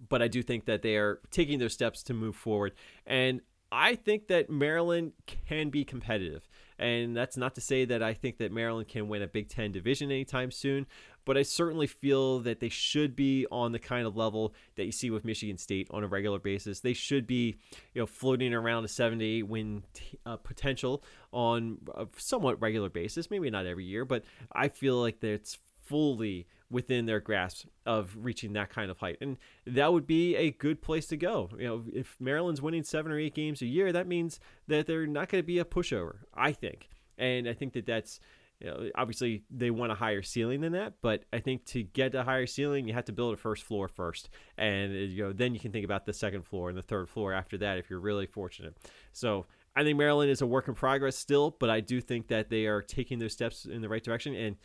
but 0.10 0.21
I 0.21 0.28
do 0.28 0.41
think 0.41 0.65
that 0.65 0.82
they 0.82 0.95
are 0.95 1.19
taking 1.32 1.60
those 1.60 1.74
steps 1.74 2.04
to 2.04 2.13
move 2.13 2.36
forward. 2.36 2.74
And 3.06 3.41
I 3.76 3.96
think 3.96 4.30
that 4.30 4.50
Maryland 4.50 5.12
can 5.48 5.70
be 5.70 5.84
competitive. 5.84 6.48
And 6.80 7.16
that's 7.16 7.36
not 7.36 7.56
to 7.56 7.62
say 7.62 7.84
that 7.86 8.02
I 8.02 8.14
think 8.14 8.38
that 8.38 8.52
Maryland 8.52 8.88
can 8.88 9.10
win 9.10 9.22
a 9.22 9.28
Big 9.28 9.50
Ten 9.50 9.74
division 9.74 10.12
anytime 10.12 10.50
soon, 10.50 10.88
but 11.26 11.38
I 11.38 11.44
certainly 11.44 11.88
feel 11.88 12.40
that 12.40 12.62
they 12.62 12.70
should 12.70 13.16
be 13.18 13.46
on 13.52 13.74
the 13.74 13.80
kind 13.80 14.08
of 14.08 14.16
level 14.16 14.54
that 14.76 14.86
you 14.86 14.92
see 14.94 15.10
with 15.10 15.26
Michigan 15.26 15.58
State 15.58 15.88
on 15.92 16.04
a 16.06 16.08
regular 16.08 16.40
basis. 16.40 16.80
They 16.80 16.94
should 16.94 17.28
be, 17.28 17.58
you 17.94 18.02
know, 18.02 18.06
floating 18.06 18.54
around 18.54 18.86
a 18.86 18.88
seven 18.88 19.20
to 19.20 19.26
eight 19.26 19.48
win 19.48 19.84
t- 19.94 20.20
uh, 20.26 20.38
potential 20.38 21.04
on 21.34 21.80
a 21.96 22.08
somewhat 22.18 22.62
regular 22.62 22.90
basis. 22.90 23.30
Maybe 23.30 23.50
not 23.50 23.66
every 23.66 23.86
year, 23.86 24.06
but 24.06 24.24
I 24.54 24.70
feel 24.70 25.02
like 25.02 25.20
that's 25.20 25.58
fully 25.84 26.48
within 26.71 27.06
their 27.06 27.19
grasp 27.19 27.67
of 27.86 28.15
reaching 28.19 28.54
that 28.54 28.69
kind 28.69 28.89
of 28.89 28.97
height. 28.97 29.17
And 29.21 29.38
that 29.67 29.93
would 29.93 30.08
be 30.08 30.36
a 30.36 30.51
good 30.51 30.82
place 30.82 31.06
to 31.08 31.17
go. 31.17 31.49
You 31.58 31.67
know, 31.67 31.84
if 31.93 32.15
Maryland's 32.19 32.62
winning 32.62 32.84
seven 32.84 33.12
or 33.12 33.19
eight 33.19 33.36
games 33.36 33.62
a 33.62 33.67
year, 33.67 33.91
that 33.91 34.08
means 34.08 34.39
that 34.67 34.88
they're 34.88 35.08
not 35.08 35.30
going 35.30 35.43
to 35.43 35.45
be 35.45 35.60
a 35.60 35.65
pushover, 35.65 36.17
I 36.34 36.51
think. 36.51 36.89
And 37.17 37.47
I 37.47 37.54
think 37.54 37.73
that 37.73 37.86
that's, 37.86 38.19
you 38.60 38.67
know, 38.67 38.89
obviously 38.95 39.43
they 39.49 39.69
want 39.69 39.91
a 39.91 39.95
higher 39.95 40.21
ceiling 40.21 40.62
than 40.62 40.73
that, 40.73 40.95
but 41.01 41.23
I 41.32 41.39
think 41.39 41.65
to 41.65 41.84
get 41.84 42.15
a 42.15 42.23
higher 42.23 42.47
ceiling, 42.47 42.88
you 42.88 42.93
have 42.93 43.06
to 43.06 43.13
build 43.13 43.34
a 43.34 43.38
first 43.38 43.63
floor 43.63 43.88
first. 43.88 44.30
And, 44.58 44.91
uh, 44.91 44.99
you 44.99 45.23
know, 45.23 45.34
then 45.34 45.54
you 45.54 45.60
can 45.60 45.71
think 45.71 45.86
about 45.86 46.06
the 46.06 46.13
second 46.13 46.43
floor 46.43 46.69
and 46.69 46.78
the 46.78 46.82
third 46.82 47.10
floor 47.10 47.32
after 47.32 47.58
that 47.60 47.78
if 47.78 47.89
you're 47.89 47.99
really 47.99 48.25
fortunate. 48.25 48.75
So 49.12 49.45
I 49.75 49.84
think 49.84 49.97
Maryland 49.97 50.32
is 50.32 50.41
a 50.41 50.47
work 50.47 50.67
in 50.67 50.73
progress 50.73 51.17
still, 51.17 51.56
but 51.60 51.69
I 51.69 51.82
do 51.82 52.01
think 52.01 52.28
that 52.30 52.49
they 52.49 52.65
are 52.65 52.82
taking 52.82 53.19
those 53.19 53.34
steps 53.34 53.65
in 53.65 53.82
the 53.82 53.89
right 53.89 54.04
direction. 54.04 54.34
And 54.34 54.56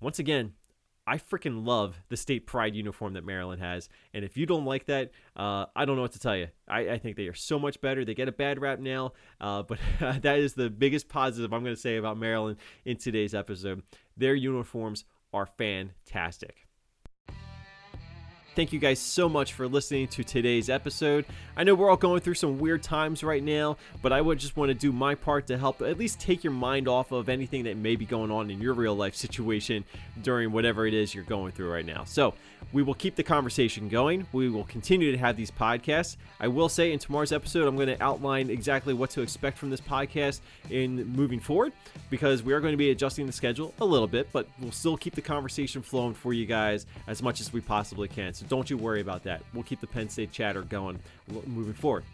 once 0.00 0.18
again, 0.18 0.52
I 1.08 1.16
freaking 1.16 1.66
love 1.66 2.02
the 2.10 2.18
state 2.18 2.46
pride 2.46 2.74
uniform 2.74 3.14
that 3.14 3.24
Maryland 3.24 3.62
has. 3.62 3.88
And 4.12 4.26
if 4.26 4.36
you 4.36 4.44
don't 4.44 4.66
like 4.66 4.84
that, 4.86 5.10
uh, 5.34 5.64
I 5.74 5.86
don't 5.86 5.96
know 5.96 6.02
what 6.02 6.12
to 6.12 6.18
tell 6.18 6.36
you. 6.36 6.48
I, 6.68 6.80
I, 6.80 6.98
think 6.98 7.16
they 7.16 7.28
are 7.28 7.34
so 7.34 7.58
much 7.58 7.80
better. 7.80 8.04
They 8.04 8.14
get 8.14 8.28
a 8.28 8.32
bad 8.32 8.60
rap 8.60 8.78
now, 8.78 9.14
uh, 9.40 9.62
but 9.62 9.78
that 10.00 10.38
is 10.38 10.52
the 10.52 10.68
biggest 10.68 11.08
positive 11.08 11.54
I'm 11.54 11.62
going 11.62 11.74
to 11.74 11.80
say 11.80 11.96
about 11.96 12.18
Maryland 12.18 12.58
in 12.84 12.98
today's 12.98 13.34
episode. 13.34 13.82
Their 14.18 14.34
uniforms 14.34 15.06
are 15.32 15.46
fantastic. 15.46 16.67
Thank 18.58 18.72
you 18.72 18.80
guys 18.80 18.98
so 18.98 19.28
much 19.28 19.52
for 19.52 19.68
listening 19.68 20.08
to 20.08 20.24
today's 20.24 20.68
episode. 20.68 21.26
I 21.56 21.62
know 21.62 21.76
we're 21.76 21.88
all 21.88 21.96
going 21.96 22.22
through 22.22 22.34
some 22.34 22.58
weird 22.58 22.82
times 22.82 23.22
right 23.22 23.40
now, 23.40 23.76
but 24.02 24.12
I 24.12 24.20
would 24.20 24.40
just 24.40 24.56
want 24.56 24.70
to 24.70 24.74
do 24.74 24.90
my 24.90 25.14
part 25.14 25.46
to 25.46 25.56
help 25.56 25.80
at 25.80 25.96
least 25.96 26.18
take 26.18 26.42
your 26.42 26.52
mind 26.52 26.88
off 26.88 27.12
of 27.12 27.28
anything 27.28 27.62
that 27.62 27.76
may 27.76 27.94
be 27.94 28.04
going 28.04 28.32
on 28.32 28.50
in 28.50 28.60
your 28.60 28.74
real 28.74 28.96
life 28.96 29.14
situation 29.14 29.84
during 30.24 30.50
whatever 30.50 30.88
it 30.88 30.92
is 30.92 31.14
you're 31.14 31.22
going 31.22 31.52
through 31.52 31.70
right 31.70 31.86
now. 31.86 32.02
So, 32.02 32.34
we 32.72 32.82
will 32.82 32.94
keep 32.94 33.16
the 33.16 33.22
conversation 33.22 33.88
going. 33.88 34.26
We 34.32 34.48
will 34.48 34.64
continue 34.64 35.12
to 35.12 35.18
have 35.18 35.36
these 35.36 35.50
podcasts. 35.50 36.16
I 36.40 36.48
will 36.48 36.68
say 36.68 36.92
in 36.92 36.98
tomorrow's 36.98 37.32
episode, 37.32 37.66
I'm 37.66 37.76
going 37.76 37.88
to 37.88 38.02
outline 38.02 38.50
exactly 38.50 38.92
what 38.92 39.10
to 39.10 39.22
expect 39.22 39.58
from 39.58 39.70
this 39.70 39.80
podcast 39.80 40.40
in 40.70 41.06
moving 41.14 41.40
forward 41.40 41.72
because 42.10 42.42
we 42.42 42.52
are 42.52 42.60
going 42.60 42.72
to 42.72 42.78
be 42.78 42.90
adjusting 42.90 43.26
the 43.26 43.32
schedule 43.32 43.72
a 43.80 43.84
little 43.84 44.06
bit, 44.06 44.28
but 44.32 44.46
we'll 44.60 44.72
still 44.72 44.96
keep 44.96 45.14
the 45.14 45.22
conversation 45.22 45.82
flowing 45.82 46.14
for 46.14 46.32
you 46.32 46.46
guys 46.46 46.86
as 47.06 47.22
much 47.22 47.40
as 47.40 47.52
we 47.52 47.60
possibly 47.60 48.08
can. 48.08 48.34
So 48.34 48.44
don't 48.48 48.68
you 48.68 48.76
worry 48.76 49.00
about 49.00 49.24
that. 49.24 49.42
We'll 49.54 49.64
keep 49.64 49.80
the 49.80 49.86
Penn 49.86 50.08
State 50.08 50.32
chatter 50.32 50.62
going 50.62 50.98
moving 51.46 51.74
forward. 51.74 52.04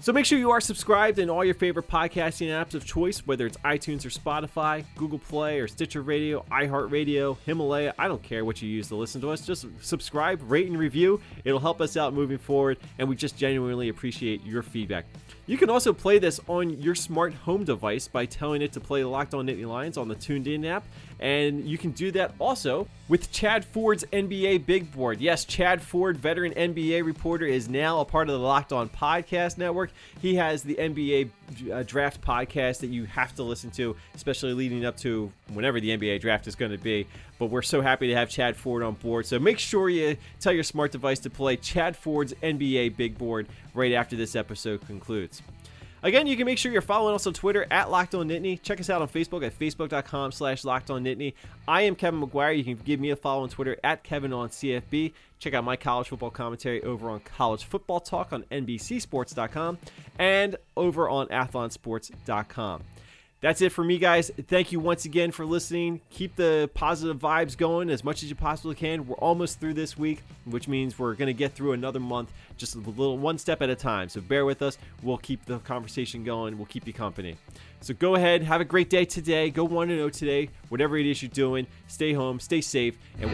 So 0.00 0.12
make 0.12 0.26
sure 0.26 0.38
you 0.38 0.50
are 0.50 0.60
subscribed 0.60 1.18
in 1.18 1.30
all 1.30 1.44
your 1.44 1.54
favorite 1.54 1.88
podcasting 1.88 2.48
apps 2.48 2.74
of 2.74 2.84
choice, 2.84 3.26
whether 3.26 3.46
it's 3.46 3.56
iTunes 3.58 4.04
or 4.04 4.10
Spotify, 4.10 4.84
Google 4.96 5.20
Play 5.20 5.60
or 5.60 5.68
Stitcher 5.68 6.02
Radio, 6.02 6.44
iHeartRadio, 6.50 7.38
Himalaya. 7.46 7.94
I 7.98 8.08
don't 8.08 8.22
care 8.22 8.44
what 8.44 8.60
you 8.60 8.68
use 8.68 8.88
to 8.88 8.96
listen 8.96 9.20
to 9.22 9.30
us. 9.30 9.46
Just 9.46 9.66
subscribe, 9.80 10.42
rate, 10.50 10.66
and 10.66 10.76
review. 10.76 11.22
It'll 11.44 11.60
help 11.60 11.80
us 11.80 11.96
out 11.96 12.12
moving 12.12 12.38
forward, 12.38 12.78
and 12.98 13.08
we 13.08 13.16
just 13.16 13.38
genuinely 13.38 13.88
appreciate 13.88 14.44
your 14.44 14.62
feedback. 14.62 15.06
You 15.46 15.56
can 15.56 15.70
also 15.70 15.92
play 15.92 16.18
this 16.18 16.40
on 16.48 16.70
your 16.82 16.94
smart 16.94 17.32
home 17.32 17.64
device 17.64 18.08
by 18.08 18.26
telling 18.26 18.62
it 18.62 18.72
to 18.72 18.80
play 18.80 19.04
Locked 19.04 19.32
On 19.32 19.46
Nittany 19.46 19.66
Lions 19.66 19.96
on 19.96 20.08
the 20.08 20.16
TuneIn 20.16 20.66
app. 20.66 20.84
And 21.24 21.64
you 21.66 21.78
can 21.78 21.92
do 21.92 22.10
that 22.10 22.34
also 22.38 22.86
with 23.08 23.32
Chad 23.32 23.64
Ford's 23.64 24.04
NBA 24.12 24.66
Big 24.66 24.92
Board. 24.92 25.22
Yes, 25.22 25.46
Chad 25.46 25.80
Ford, 25.80 26.18
veteran 26.18 26.52
NBA 26.52 27.02
reporter, 27.02 27.46
is 27.46 27.66
now 27.66 28.00
a 28.00 28.04
part 28.04 28.28
of 28.28 28.38
the 28.38 28.46
Locked 28.46 28.74
On 28.74 28.90
Podcast 28.90 29.56
Network. 29.56 29.90
He 30.20 30.34
has 30.34 30.62
the 30.62 30.74
NBA 30.74 31.30
uh, 31.72 31.82
Draft 31.84 32.20
podcast 32.20 32.80
that 32.80 32.88
you 32.88 33.06
have 33.06 33.34
to 33.36 33.42
listen 33.42 33.70
to, 33.70 33.96
especially 34.14 34.52
leading 34.52 34.84
up 34.84 34.98
to 34.98 35.32
whenever 35.54 35.80
the 35.80 35.96
NBA 35.96 36.20
Draft 36.20 36.46
is 36.46 36.56
going 36.56 36.72
to 36.72 36.78
be. 36.78 37.06
But 37.38 37.46
we're 37.46 37.62
so 37.62 37.80
happy 37.80 38.08
to 38.08 38.14
have 38.14 38.28
Chad 38.28 38.54
Ford 38.54 38.82
on 38.82 38.92
board. 38.92 39.24
So 39.24 39.38
make 39.38 39.58
sure 39.58 39.88
you 39.88 40.18
tell 40.40 40.52
your 40.52 40.62
smart 40.62 40.92
device 40.92 41.20
to 41.20 41.30
play 41.30 41.56
Chad 41.56 41.96
Ford's 41.96 42.34
NBA 42.42 42.98
Big 42.98 43.16
Board 43.16 43.46
right 43.72 43.94
after 43.94 44.14
this 44.14 44.36
episode 44.36 44.86
concludes. 44.86 45.40
Again, 46.04 46.26
you 46.26 46.36
can 46.36 46.44
make 46.44 46.58
sure 46.58 46.70
you're 46.70 46.82
following 46.82 47.14
us 47.14 47.26
on 47.26 47.32
Twitter 47.32 47.66
at 47.70 47.90
Locked 47.90 48.14
On 48.14 48.28
Nittany. 48.28 48.60
Check 48.60 48.78
us 48.78 48.90
out 48.90 49.00
on 49.00 49.08
Facebook 49.08 49.42
at 49.44 49.58
facebook.com 49.58 50.32
slash 50.32 50.62
Locked 50.62 50.90
On 50.90 51.02
Nittany. 51.02 51.32
I 51.66 51.82
am 51.82 51.96
Kevin 51.96 52.20
McGuire. 52.20 52.56
You 52.56 52.62
can 52.62 52.76
give 52.76 53.00
me 53.00 53.08
a 53.08 53.16
follow 53.16 53.42
on 53.42 53.48
Twitter 53.48 53.78
at 53.82 54.04
Kevin 54.04 54.30
on 54.34 54.50
CFB. 54.50 55.14
Check 55.38 55.54
out 55.54 55.64
my 55.64 55.76
college 55.76 56.08
football 56.08 56.30
commentary 56.30 56.82
over 56.82 57.08
on 57.08 57.20
College 57.20 57.64
Football 57.64 58.00
Talk 58.00 58.34
on 58.34 58.42
NBCSports.com 58.44 59.78
and 60.18 60.56
over 60.76 61.08
on 61.08 61.26
AthlonSports.com. 61.28 62.82
That's 63.44 63.60
it 63.60 63.72
for 63.72 63.84
me, 63.84 63.98
guys. 63.98 64.30
Thank 64.48 64.72
you 64.72 64.80
once 64.80 65.04
again 65.04 65.30
for 65.30 65.44
listening. 65.44 66.00
Keep 66.08 66.36
the 66.36 66.70
positive 66.72 67.18
vibes 67.18 67.58
going 67.58 67.90
as 67.90 68.02
much 68.02 68.22
as 68.22 68.30
you 68.30 68.34
possibly 68.34 68.74
can. 68.74 69.06
We're 69.06 69.16
almost 69.16 69.60
through 69.60 69.74
this 69.74 69.98
week, 69.98 70.22
which 70.46 70.66
means 70.66 70.98
we're 70.98 71.12
going 71.12 71.26
to 71.26 71.34
get 71.34 71.52
through 71.52 71.72
another 71.72 72.00
month 72.00 72.32
just 72.56 72.74
a 72.74 72.78
little 72.78 73.18
one 73.18 73.36
step 73.36 73.60
at 73.60 73.68
a 73.68 73.76
time. 73.76 74.08
So 74.08 74.22
bear 74.22 74.46
with 74.46 74.62
us. 74.62 74.78
We'll 75.02 75.18
keep 75.18 75.44
the 75.44 75.58
conversation 75.58 76.24
going. 76.24 76.56
We'll 76.56 76.64
keep 76.64 76.86
you 76.86 76.94
company. 76.94 77.36
So 77.82 77.92
go 77.92 78.14
ahead, 78.14 78.42
have 78.44 78.62
a 78.62 78.64
great 78.64 78.88
day 78.88 79.04
today. 79.04 79.50
Go 79.50 79.64
1 79.64 79.88
0 79.88 80.08
today. 80.08 80.48
Whatever 80.70 80.96
it 80.96 81.04
is 81.04 81.22
you're 81.22 81.28
doing, 81.28 81.66
stay 81.86 82.14
home, 82.14 82.40
stay 82.40 82.62
safe, 82.62 82.96
and 83.20 83.30